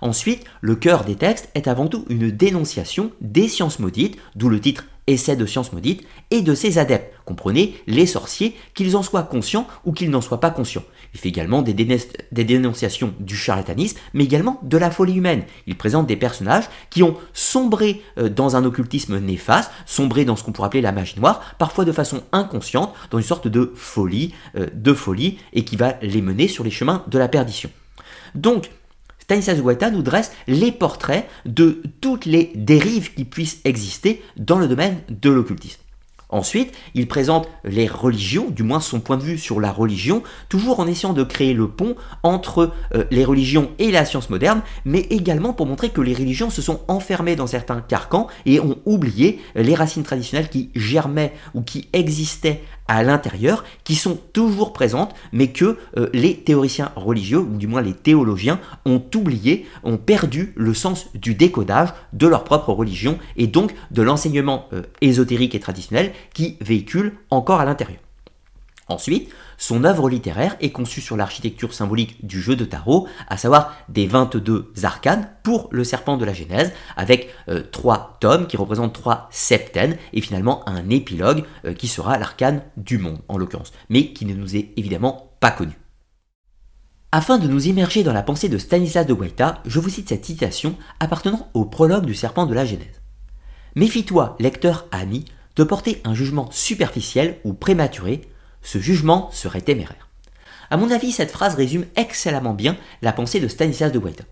[0.00, 4.58] Ensuite, le cœur des textes est avant tout une dénonciation des sciences maudites, d'où le
[4.58, 9.22] titre Essai de sciences maudites, et de ses adeptes, comprenez les sorciers, qu'ils en soient
[9.24, 10.84] conscients ou qu'ils n'en soient pas conscients.
[11.14, 11.74] Il fait également des,
[12.30, 15.44] dénonciations du charlatanisme, mais également de la folie humaine.
[15.66, 20.44] Il présente des personnages qui ont sombré euh, dans un occultisme néfaste, sombré dans ce
[20.44, 24.34] qu'on pourrait appeler la magie noire, parfois de façon inconsciente, dans une sorte de folie,
[24.56, 27.70] euh, de folie, et qui va les mener sur les chemins de la perdition.
[28.34, 28.70] Donc,
[29.22, 34.66] Stanislas Guaita nous dresse les portraits de toutes les dérives qui puissent exister dans le
[34.66, 35.78] domaine de l'occultisme.
[36.28, 40.80] Ensuite, il présente les religions, du moins son point de vue sur la religion, toujours
[40.80, 45.00] en essayant de créer le pont entre euh, les religions et la science moderne, mais
[45.10, 49.40] également pour montrer que les religions se sont enfermées dans certains carcans et ont oublié
[49.54, 52.62] les racines traditionnelles qui germaient ou qui existaient
[52.92, 57.80] à l'intérieur, qui sont toujours présentes, mais que euh, les théoriciens religieux, ou du moins
[57.80, 63.46] les théologiens, ont oublié, ont perdu le sens du décodage de leur propre religion, et
[63.46, 68.00] donc de l'enseignement euh, ésotérique et traditionnel qui véhicule encore à l'intérieur.
[68.92, 73.74] Ensuite, son œuvre littéraire est conçue sur l'architecture symbolique du jeu de tarot, à savoir
[73.88, 78.92] des 22 arcanes pour le serpent de la Genèse, avec euh, trois tomes qui représentent
[78.92, 84.12] trois septaines, et finalement un épilogue euh, qui sera l'arcane du monde, en l'occurrence, mais
[84.12, 85.78] qui ne nous est évidemment pas connu.
[87.10, 90.26] Afin de nous immerger dans la pensée de Stanislas de Guaita, je vous cite cette
[90.26, 93.00] citation appartenant au prologue du serpent de la Genèse.
[93.74, 95.24] Méfie-toi, lecteur ami,
[95.56, 98.22] de porter un jugement superficiel ou prématuré
[98.62, 100.08] ce jugement serait téméraire.
[100.70, 104.24] À mon avis, cette phrase résume excellemment bien la pensée de Stanislas de Guaita.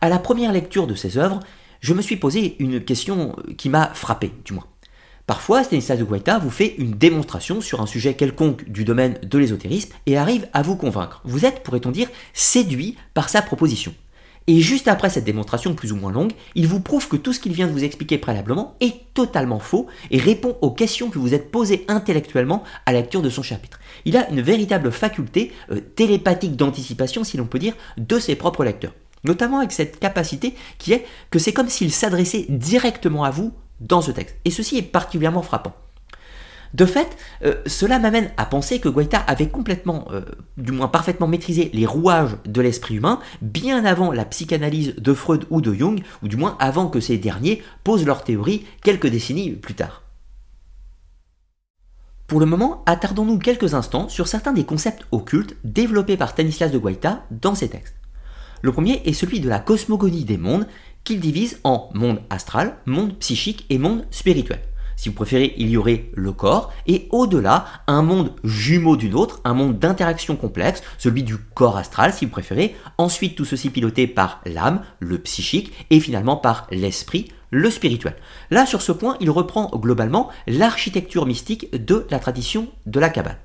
[0.00, 1.40] À la première lecture de ses œuvres,
[1.80, 4.66] je me suis posé une question qui m'a frappé, du moins.
[5.26, 9.38] Parfois, Stanislas de Guaita vous fait une démonstration sur un sujet quelconque du domaine de
[9.38, 11.22] l'ésotérisme et arrive à vous convaincre.
[11.24, 13.94] Vous êtes, pourrait-on dire, séduit par sa proposition.
[14.46, 17.40] Et juste après cette démonstration plus ou moins longue, il vous prouve que tout ce
[17.40, 21.32] qu'il vient de vous expliquer préalablement est totalement faux et répond aux questions que vous
[21.32, 23.80] êtes posées intellectuellement à la lecture de son chapitre.
[24.04, 28.64] Il a une véritable faculté euh, télépathique d'anticipation, si l'on peut dire, de ses propres
[28.64, 28.92] lecteurs.
[29.24, 34.02] Notamment avec cette capacité qui est que c'est comme s'il s'adressait directement à vous dans
[34.02, 34.36] ce texte.
[34.44, 35.74] Et ceci est particulièrement frappant.
[36.74, 40.22] De fait, euh, cela m'amène à penser que Guaita avait complètement, euh,
[40.56, 45.46] du moins parfaitement maîtrisé les rouages de l'esprit humain bien avant la psychanalyse de Freud
[45.50, 49.52] ou de Jung, ou du moins avant que ces derniers posent leur théorie quelques décennies
[49.52, 50.02] plus tard.
[52.26, 56.78] Pour le moment, attardons-nous quelques instants sur certains des concepts occultes développés par Stanislas de
[56.78, 57.94] Guaita dans ses textes.
[58.62, 60.66] Le premier est celui de la cosmogonie des mondes,
[61.04, 64.58] qu'il divise en monde astral, monde psychique et monde spirituel.
[64.96, 69.40] Si vous préférez, il y aurait le corps, et au-delà, un monde jumeau d'une autre,
[69.44, 74.06] un monde d'interaction complexe, celui du corps astral si vous préférez, ensuite tout ceci piloté
[74.06, 78.16] par l'âme, le psychique, et finalement par l'esprit, le spirituel.
[78.50, 83.38] Là, sur ce point, il reprend globalement l'architecture mystique de la tradition de la Kabbale.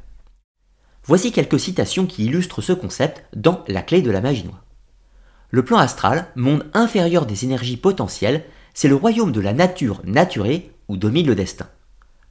[1.04, 4.64] Voici quelques citations qui illustrent ce concept dans La clé de la magie noire.
[5.52, 8.44] Le plan astral, monde inférieur des énergies potentielles,
[8.76, 11.70] c'est le royaume de la nature naturée où domine le destin.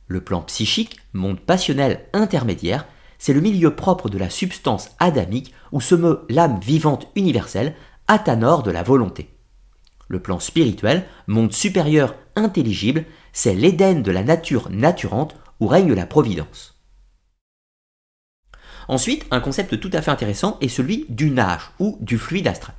[0.09, 2.87] Le plan psychique, monde passionnel intermédiaire,
[3.19, 7.75] c'est le milieu propre de la substance adamique où se meut l'âme vivante universelle,
[8.07, 9.31] athanor de la volonté.
[10.09, 16.07] Le plan spirituel, monde supérieur intelligible, c'est l'Éden de la nature naturante où règne la
[16.07, 16.79] providence.
[18.89, 22.75] Ensuite, un concept tout à fait intéressant est celui du nage ou du fluide astral.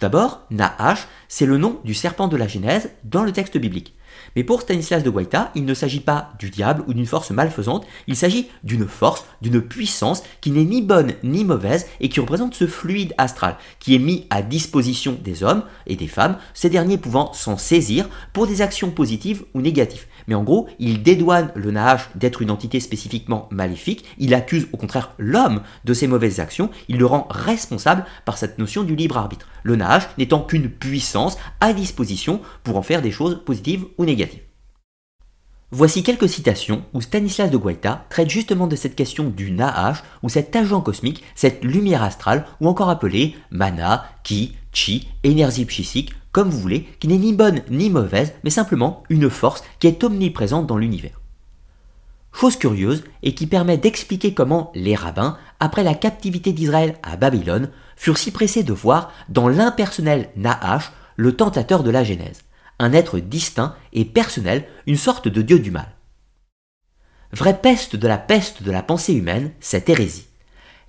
[0.00, 3.94] D'abord, Nahash, c'est le nom du serpent de la Genèse dans le texte biblique.
[4.36, 7.86] Mais pour Stanislas de Guaita, il ne s'agit pas du diable ou d'une force malfaisante,
[8.06, 12.54] il s'agit d'une force, d'une puissance qui n'est ni bonne ni mauvaise et qui représente
[12.54, 16.98] ce fluide astral qui est mis à disposition des hommes et des femmes, ces derniers
[16.98, 20.06] pouvant s'en saisir pour des actions positives ou négatives.
[20.28, 24.76] Mais en gros, il dédouane le Nahash d'être une entité spécifiquement maléfique, il accuse au
[24.76, 29.16] contraire l'homme de ses mauvaises actions, il le rend responsable par cette notion du libre
[29.16, 29.48] arbitre.
[29.62, 34.40] Le Nahash n'étant qu'une puissance à disposition pour en faire des choses positives ou négatives.
[35.76, 40.28] Voici quelques citations où Stanislas de Guaita traite justement de cette question du Nahash, ou
[40.28, 46.50] cet agent cosmique, cette lumière astrale, ou encore appelée mana, ki, chi, énergie psychique, comme
[46.50, 50.66] vous voulez, qui n'est ni bonne ni mauvaise, mais simplement une force qui est omniprésente
[50.66, 51.20] dans l'univers.
[52.32, 57.70] Chose curieuse et qui permet d'expliquer comment les rabbins, après la captivité d'Israël à Babylone,
[57.94, 62.42] furent si pressés de voir dans l'impersonnel Nahash le tentateur de la Genèse
[62.80, 65.86] un être distinct et personnel, une sorte de dieu du mal.
[67.30, 70.26] Vraie peste de la peste de la pensée humaine, cette hérésie.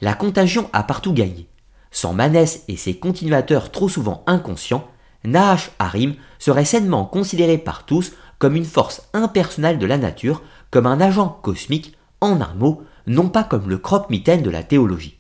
[0.02, 1.48] La contagion a partout gagné.
[1.92, 4.90] Sans Manès et ses continuateurs trop souvent inconscients,
[5.26, 10.88] Nahash Harim serait sainement considéré par tous comme une force impersonnelle de la nature, comme
[10.88, 15.18] un agent cosmique, en un mot, non pas comme le croque-mitaine de la théologie.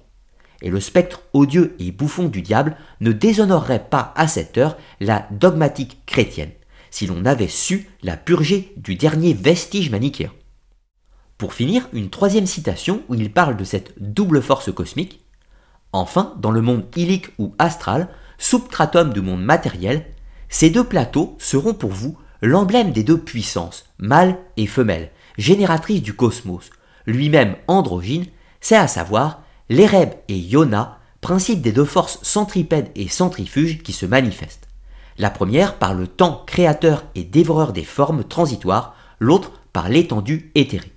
[0.61, 5.27] Et le spectre odieux et bouffon du diable ne déshonorerait pas à cette heure la
[5.31, 6.51] dogmatique chrétienne,
[6.91, 10.31] si l'on avait su la purger du dernier vestige manichéen.
[11.37, 15.21] Pour finir, une troisième citation où il parle de cette double force cosmique.
[15.91, 18.07] Enfin, dans le monde illique ou astral,
[18.37, 20.05] substratum du monde matériel,
[20.49, 26.13] ces deux plateaux seront pour vous l'emblème des deux puissances, mâle et femelle, génératrices du
[26.13, 26.69] cosmos,
[27.05, 28.25] lui-même androgyne,
[28.61, 34.05] c'est à savoir l'Ereb et Yona, principe des deux forces centripèdes et centrifuges qui se
[34.05, 34.67] manifestent.
[35.17, 40.91] La première par le temps créateur et dévoreur des formes transitoires, l'autre par l'étendue éthérée.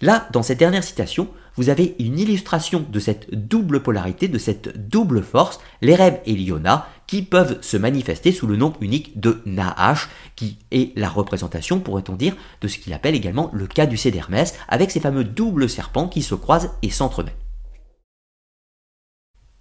[0.00, 4.88] Là, dans cette dernière citation, vous avez une illustration de cette double polarité, de cette
[4.88, 10.08] double force, l'Ereb et l'Iona, qui peuvent se manifester sous le nom unique de Nahash,
[10.34, 14.54] qui est la représentation, pourrait-on dire, de ce qu'il appelle également le cas du d'Hermès,
[14.68, 17.34] avec ces fameux doubles serpents qui se croisent et s'entremêlent.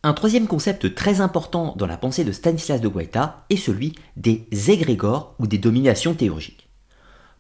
[0.04, 4.46] Un troisième concept très important dans la pensée de Stanislas de Guaita est celui des
[4.70, 6.65] égrégores ou des dominations théurgiques.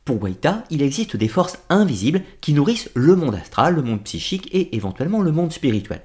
[0.05, 4.47] Pour Guaita, il existe des forces invisibles qui nourrissent le monde astral, le monde psychique
[4.51, 6.01] et éventuellement le monde spirituel.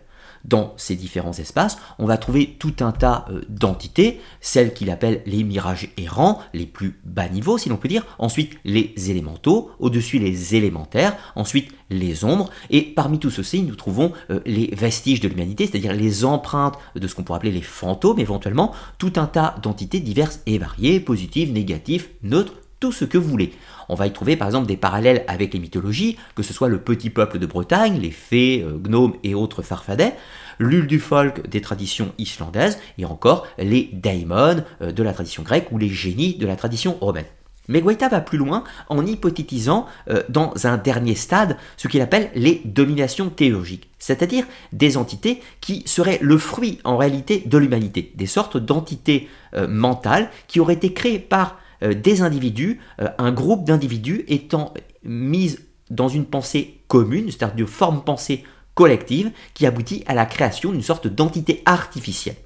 [0.46, 5.22] Dans ces différents espaces, on va trouver tout un tas euh, d'entités, celles qu'il appelle
[5.26, 10.18] les mirages errants, les plus bas niveaux si l'on peut dire, ensuite les élémentaux, au-dessus
[10.18, 15.28] les élémentaires, ensuite les ombres, et parmi tout ceci, nous trouvons euh, les vestiges de
[15.28, 19.56] l'humanité, c'est-à-dire les empreintes de ce qu'on pourrait appeler les fantômes éventuellement, tout un tas
[19.62, 23.52] d'entités diverses et variées, positives, négatives, neutres, tout ce que vous voulez.
[23.88, 26.80] On va y trouver par exemple des parallèles avec les mythologies, que ce soit le
[26.80, 30.14] petit peuple de Bretagne, les fées, euh, gnomes et autres farfadets,
[30.58, 35.68] l'ul du folk des traditions islandaises, et encore les daimons euh, de la tradition grecque
[35.70, 37.26] ou les génies de la tradition romaine.
[37.68, 42.30] Mais Guaita va plus loin en hypothétisant euh, dans un dernier stade ce qu'il appelle
[42.34, 48.26] les dominations théologiques, c'est-à-dire des entités qui seraient le fruit en réalité de l'humanité, des
[48.26, 49.28] sortes d'entités
[49.68, 55.56] mentales qui auraient été créées par des individus, euh, un groupe d'individus étant mis
[55.90, 60.82] dans une pensée commune, c'est-à-dire de forme pensée collective, qui aboutit à la création d'une
[60.82, 62.36] sorte d'entité artificielle.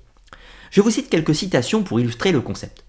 [0.70, 2.84] Je vous cite quelques citations pour illustrer le concept.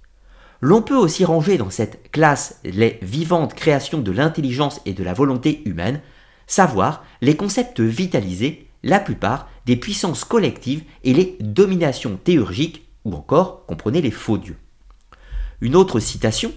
[0.61, 5.13] L'on peut aussi ranger dans cette classe les vivantes créations de l'intelligence et de la
[5.13, 6.01] volonté humaine,
[6.47, 13.65] savoir les concepts vitalisés, la plupart des puissances collectives et les dominations théurgiques, ou encore,
[13.65, 14.57] comprenez les faux dieux.
[15.61, 16.51] Une autre citation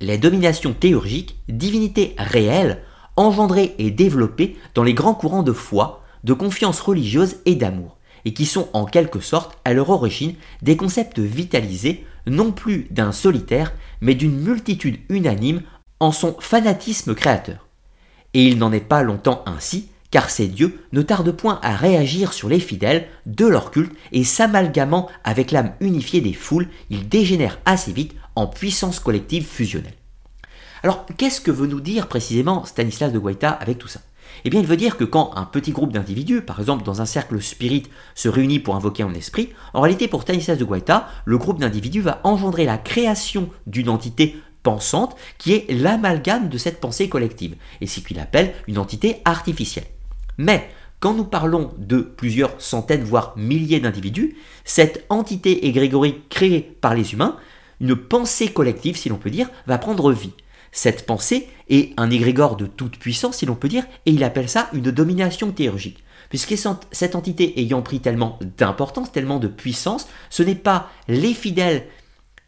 [0.00, 2.82] Les dominations théurgiques, divinités réelles,
[3.16, 8.34] engendrées et développées dans les grands courants de foi, de confiance religieuse et d'amour, et
[8.34, 13.72] qui sont en quelque sorte à leur origine des concepts vitalisés non plus d'un solitaire,
[14.00, 15.62] mais d'une multitude unanime
[15.98, 17.66] en son fanatisme créateur.
[18.34, 22.32] Et il n'en est pas longtemps ainsi, car ces dieux ne tardent point à réagir
[22.32, 27.58] sur les fidèles de leur culte et s'amalgamant avec l'âme unifiée des foules, ils dégénèrent
[27.64, 29.94] assez vite en puissance collective fusionnelle.
[30.84, 34.00] Alors, qu'est-ce que veut nous dire précisément Stanislas de Guaita avec tout ça?
[34.44, 37.06] Eh bien, il veut dire que quand un petit groupe d'individus, par exemple dans un
[37.06, 37.84] cercle spirit,
[38.14, 42.00] se réunit pour invoquer un esprit, en réalité pour Stanislas de Guaita, le groupe d'individus
[42.00, 47.86] va engendrer la création d'une entité pensante qui est l'amalgame de cette pensée collective, et
[47.86, 49.86] c'est ce qu'il appelle une entité artificielle.
[50.38, 50.68] Mais
[51.00, 57.12] quand nous parlons de plusieurs centaines, voire milliers d'individus, cette entité égrégorique créée par les
[57.12, 57.36] humains,
[57.80, 60.32] une pensée collective, si l'on peut dire, va prendre vie.
[60.70, 64.48] Cette pensée est un égrégore de toute puissance, si l'on peut dire, et il appelle
[64.48, 66.04] ça une domination théurgique.
[66.30, 66.54] Puisque
[66.92, 71.86] cette entité ayant pris tellement d'importance, tellement de puissance, ce n'est pas les fidèles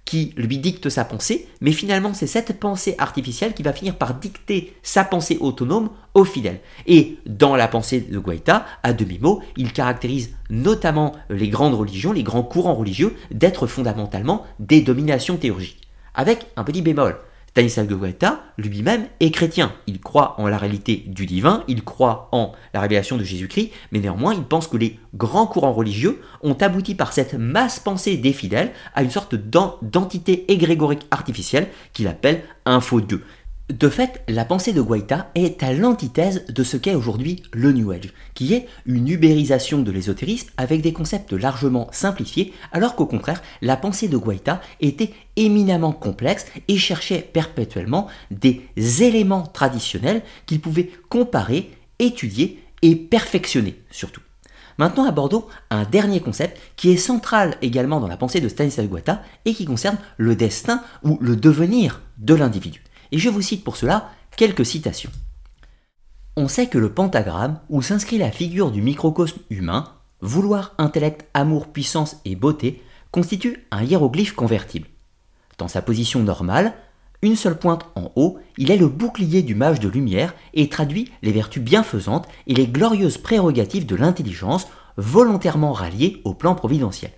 [0.05, 4.15] qui lui dicte sa pensée, mais finalement c'est cette pensée artificielle qui va finir par
[4.15, 6.61] dicter sa pensée autonome aux fidèles.
[6.87, 12.23] Et dans la pensée de Guaita, à demi-mot, il caractérise notamment les grandes religions, les
[12.23, 15.89] grands courants religieux, d'être fondamentalement des dominations théurgiques.
[16.15, 17.17] Avec un petit bémol.
[17.55, 19.73] Stanislas Guaita, lui-même, est chrétien.
[19.87, 24.01] Il croit en la réalité du divin, il croit en la révélation de Jésus-Christ, mais
[24.01, 28.33] néanmoins, il pense que les grands courants religieux ont abouti par cette masse pensée des
[28.33, 33.23] fidèles à une sorte d'entité égrégorique artificielle qu'il appelle un faux Dieu.
[33.71, 37.93] De fait, la pensée de Guaita est à l'antithèse de ce qu'est aujourd'hui le New
[37.93, 43.43] Age, qui est une ubérisation de l'ésotérisme avec des concepts largement simplifiés, alors qu'au contraire,
[43.63, 48.61] la pensée de Guaita était éminemment complexe et cherchait perpétuellement des
[49.03, 54.21] éléments traditionnels qu'il pouvait comparer, étudier et perfectionner surtout.
[54.77, 59.23] Maintenant abordons un dernier concept qui est central également dans la pensée de Stanislas Guaita
[59.47, 62.83] et qui concerne le destin ou le devenir de l'individu.
[63.15, 65.13] Et je vous cite pour cela quelques citations.
[66.37, 71.69] On sait que le pentagramme, où s'inscrit la figure du microcosme humain, vouloir, intellect, amour,
[71.69, 74.89] puissance et beauté, constitue un hiéroglyphe convertible.
[75.59, 76.75] Dans sa position normale,
[77.23, 81.13] une seule pointe en haut, il est le bouclier du mage de lumière et traduit
[81.23, 87.13] les vertus bienfaisantes et les glorieuses prérogatives de l'intelligence volontairement ralliées au plan providentiel.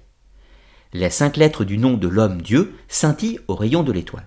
[0.92, 4.26] Les cinq lettres du nom de l'homme-dieu scintillent au rayon de l'étoile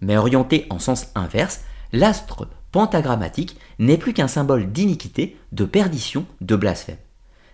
[0.00, 1.60] mais orienté en sens inverse,
[1.92, 6.96] l'astre pentagrammatique n'est plus qu'un symbole d'iniquité, de perdition, de blasphème.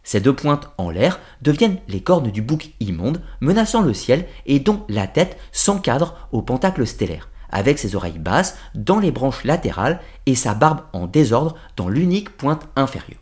[0.03, 4.59] Ces deux pointes en l'air deviennent les cornes du bouc immonde, menaçant le ciel et
[4.59, 10.01] dont la tête s'encadre au pentacle stellaire, avec ses oreilles basses dans les branches latérales
[10.27, 13.20] et sa barbe en désordre dans l'unique pointe inférieure.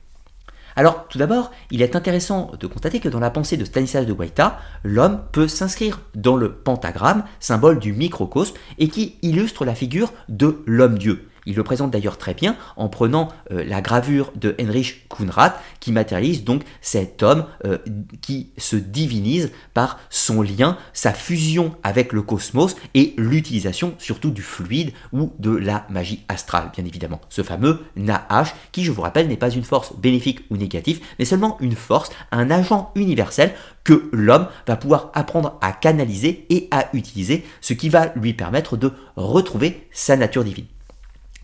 [0.78, 4.12] Alors, tout d'abord, il est intéressant de constater que dans la pensée de Stanislas de
[4.12, 10.12] Guaita, l'homme peut s'inscrire dans le pentagramme, symbole du microcosme, et qui illustre la figure
[10.28, 11.27] de l'homme-dieu.
[11.48, 15.92] Il le présente d'ailleurs très bien en prenant euh, la gravure de Heinrich Kunrad qui
[15.92, 17.78] matérialise donc cet homme euh,
[18.20, 24.42] qui se divinise par son lien, sa fusion avec le cosmos et l'utilisation surtout du
[24.42, 27.22] fluide ou de la magie astrale, bien évidemment.
[27.30, 31.24] Ce fameux Nahash qui, je vous rappelle, n'est pas une force bénéfique ou négative, mais
[31.24, 36.90] seulement une force, un agent universel que l'homme va pouvoir apprendre à canaliser et à
[36.92, 40.66] utiliser, ce qui va lui permettre de retrouver sa nature divine.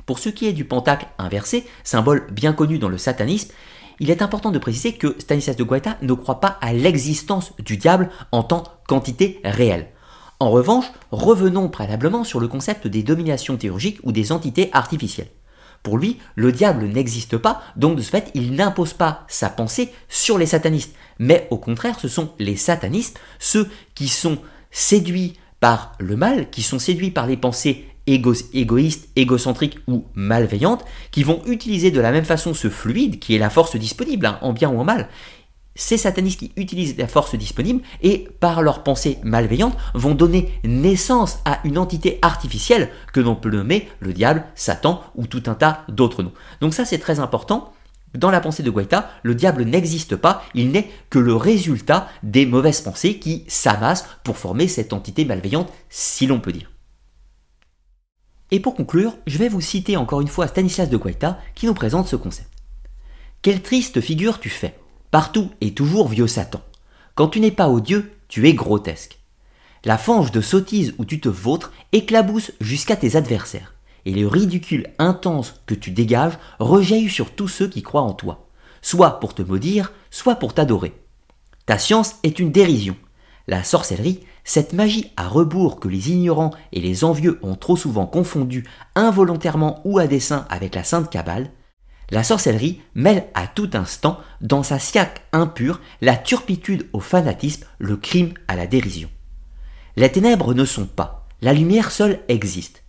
[0.07, 3.53] Pour ce qui est du pentacle inversé, symbole bien connu dans le satanisme,
[4.01, 7.77] il est important de préciser que Stanislas de Guaita ne croit pas à l'existence du
[7.77, 9.89] diable en tant qu'entité réelle.
[10.41, 15.31] En revanche, revenons préalablement sur le concept des dominations théurgiques ou des entités artificielles.
[15.83, 19.93] Pour lui, le diable n'existe pas, donc de ce fait, il n'impose pas sa pensée
[20.09, 20.95] sur les satanistes.
[21.19, 24.39] Mais au contraire, ce sont les satanistes, ceux qui sont
[24.71, 31.23] séduits par le mal, qui sont séduits par les pensées égoïstes, égocentriques ou malveillantes, qui
[31.23, 34.53] vont utiliser de la même façon ce fluide, qui est la force disponible, hein, en
[34.53, 35.09] bien ou en mal.
[35.77, 41.41] Ces satanistes qui utilisent la force disponible et par leurs pensées malveillantes vont donner naissance
[41.45, 45.85] à une entité artificielle que l'on peut nommer le diable, Satan ou tout un tas
[45.89, 46.33] d'autres noms.
[46.61, 47.73] Donc ça c'est très important.
[48.15, 52.47] Dans la pensée de Guaita, le diable n'existe pas, il n'est que le résultat des
[52.47, 56.71] mauvaises pensées qui s'amassent pour former cette entité malveillante, si l'on peut dire.
[58.55, 61.75] Et pour conclure, je vais vous citer encore une fois Stanislas de Guaita qui nous
[61.75, 62.51] présente ce concept.
[63.43, 64.79] Quelle triste figure tu fais,
[65.11, 66.61] partout et toujours vieux Satan.
[67.17, 69.19] Quand tu n'es pas odieux, tu es grotesque.
[69.85, 73.75] La fange de sottise où tu te vautres éclabousse jusqu'à tes adversaires,
[74.05, 78.47] et le ridicule intense que tu dégages rejaillit sur tous ceux qui croient en toi,
[78.83, 80.93] soit pour te maudire, soit pour t'adorer.
[81.67, 82.95] Ta science est une dérision.
[83.49, 88.07] La sorcellerie cette magie à rebours que les ignorants et les envieux ont trop souvent
[88.07, 88.65] confondu
[88.95, 91.51] involontairement ou à dessein avec la sainte cabale,
[92.11, 97.97] la sorcellerie mêle à tout instant, dans sa siaque impure, la turpitude au fanatisme, le
[97.97, 99.09] crime à la dérision.
[99.97, 102.83] Les ténèbres ne sont pas, la lumière seule existe.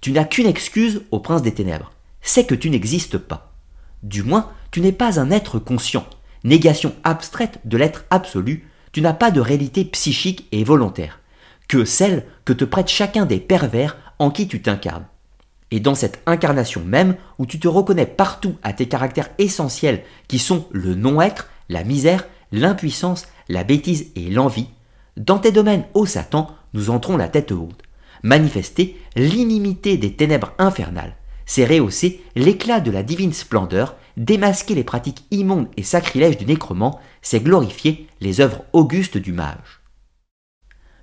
[0.00, 1.92] Tu n'as qu'une excuse au prince des ténèbres,
[2.22, 3.54] c'est que tu n'existes pas.
[4.02, 6.06] Du moins, tu n'es pas un être conscient,
[6.44, 11.20] négation abstraite de l'être absolu, tu n'as pas de réalité psychique et volontaire,
[11.68, 15.06] que celle que te prête chacun des pervers en qui tu t'incarnes.
[15.70, 20.38] Et dans cette incarnation même, où tu te reconnais partout à tes caractères essentiels qui
[20.38, 24.68] sont le non-être, la misère, l'impuissance, la bêtise et l'envie,
[25.16, 27.82] dans tes domaines ô Satan, nous entrons la tête haute.
[28.22, 31.14] Manifester l'inimité des ténèbres infernales,
[31.46, 37.00] c'est rehausser l'éclat de la divine splendeur, démasquer les pratiques immondes et sacrilèges du nécromant,
[37.22, 39.80] c'est glorifier les œuvres augustes du mage.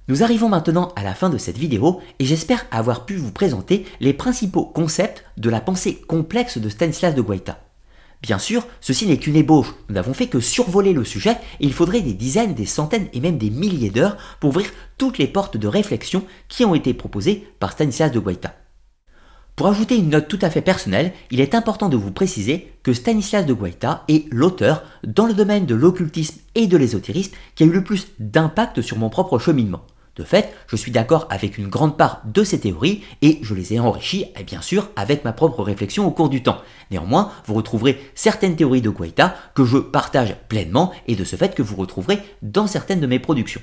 [0.08, 3.86] Nous arrivons maintenant à la fin de cette vidéo et j'espère avoir pu vous présenter
[4.00, 7.60] les principaux concepts de la pensée complexe de Stanislas de Guaita.
[8.22, 11.74] Bien sûr, ceci n'est qu'une ébauche, nous n'avons fait que survoler le sujet et il
[11.74, 15.58] faudrait des dizaines, des centaines et même des milliers d'heures pour ouvrir toutes les portes
[15.58, 18.56] de réflexion qui ont été proposées par Stanislas de Guaita.
[19.58, 22.94] Pour ajouter une note tout à fait personnelle, il est important de vous préciser que
[22.94, 27.66] Stanislas de Guaita est l'auteur dans le domaine de l'occultisme et de l'ésotérisme qui a
[27.66, 29.82] eu le plus d'impact sur mon propre cheminement.
[30.16, 33.74] De fait, je suis d'accord avec une grande part de ces théories et je les
[33.74, 36.62] ai enrichies, et bien sûr, avec ma propre réflexion au cours du temps.
[36.92, 41.56] Néanmoins, vous retrouverez certaines théories de Guaita que je partage pleinement et de ce fait
[41.56, 43.62] que vous retrouverez dans certaines de mes productions.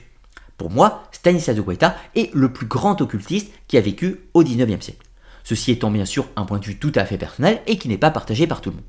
[0.59, 4.85] Pour moi, Stanislas de Guaita est le plus grand occultiste qui a vécu au XIXe
[4.85, 5.04] siècle.
[5.45, 7.99] Ceci étant bien sûr un point de vue tout à fait personnel et qui n'est
[7.99, 8.85] pas partagé par tout le monde.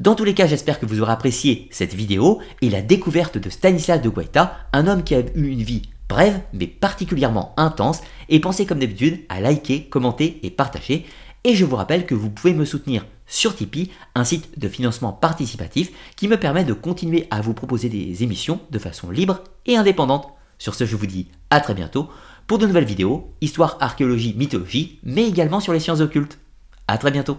[0.00, 3.48] Dans tous les cas, j'espère que vous aurez apprécié cette vidéo et la découverte de
[3.48, 8.40] Stanislas de Guaita, un homme qui a eu une vie brève mais particulièrement intense et
[8.40, 11.06] pensez comme d'habitude à liker, commenter et partager.
[11.44, 15.12] Et je vous rappelle que vous pouvez me soutenir sur Tipeee, un site de financement
[15.12, 19.76] participatif qui me permet de continuer à vous proposer des émissions de façon libre et
[19.76, 20.28] indépendante.
[20.58, 22.08] Sur ce, je vous dis à très bientôt
[22.46, 26.38] pour de nouvelles vidéos, histoire, archéologie, mythologie, mais également sur les sciences occultes.
[26.88, 27.38] À très bientôt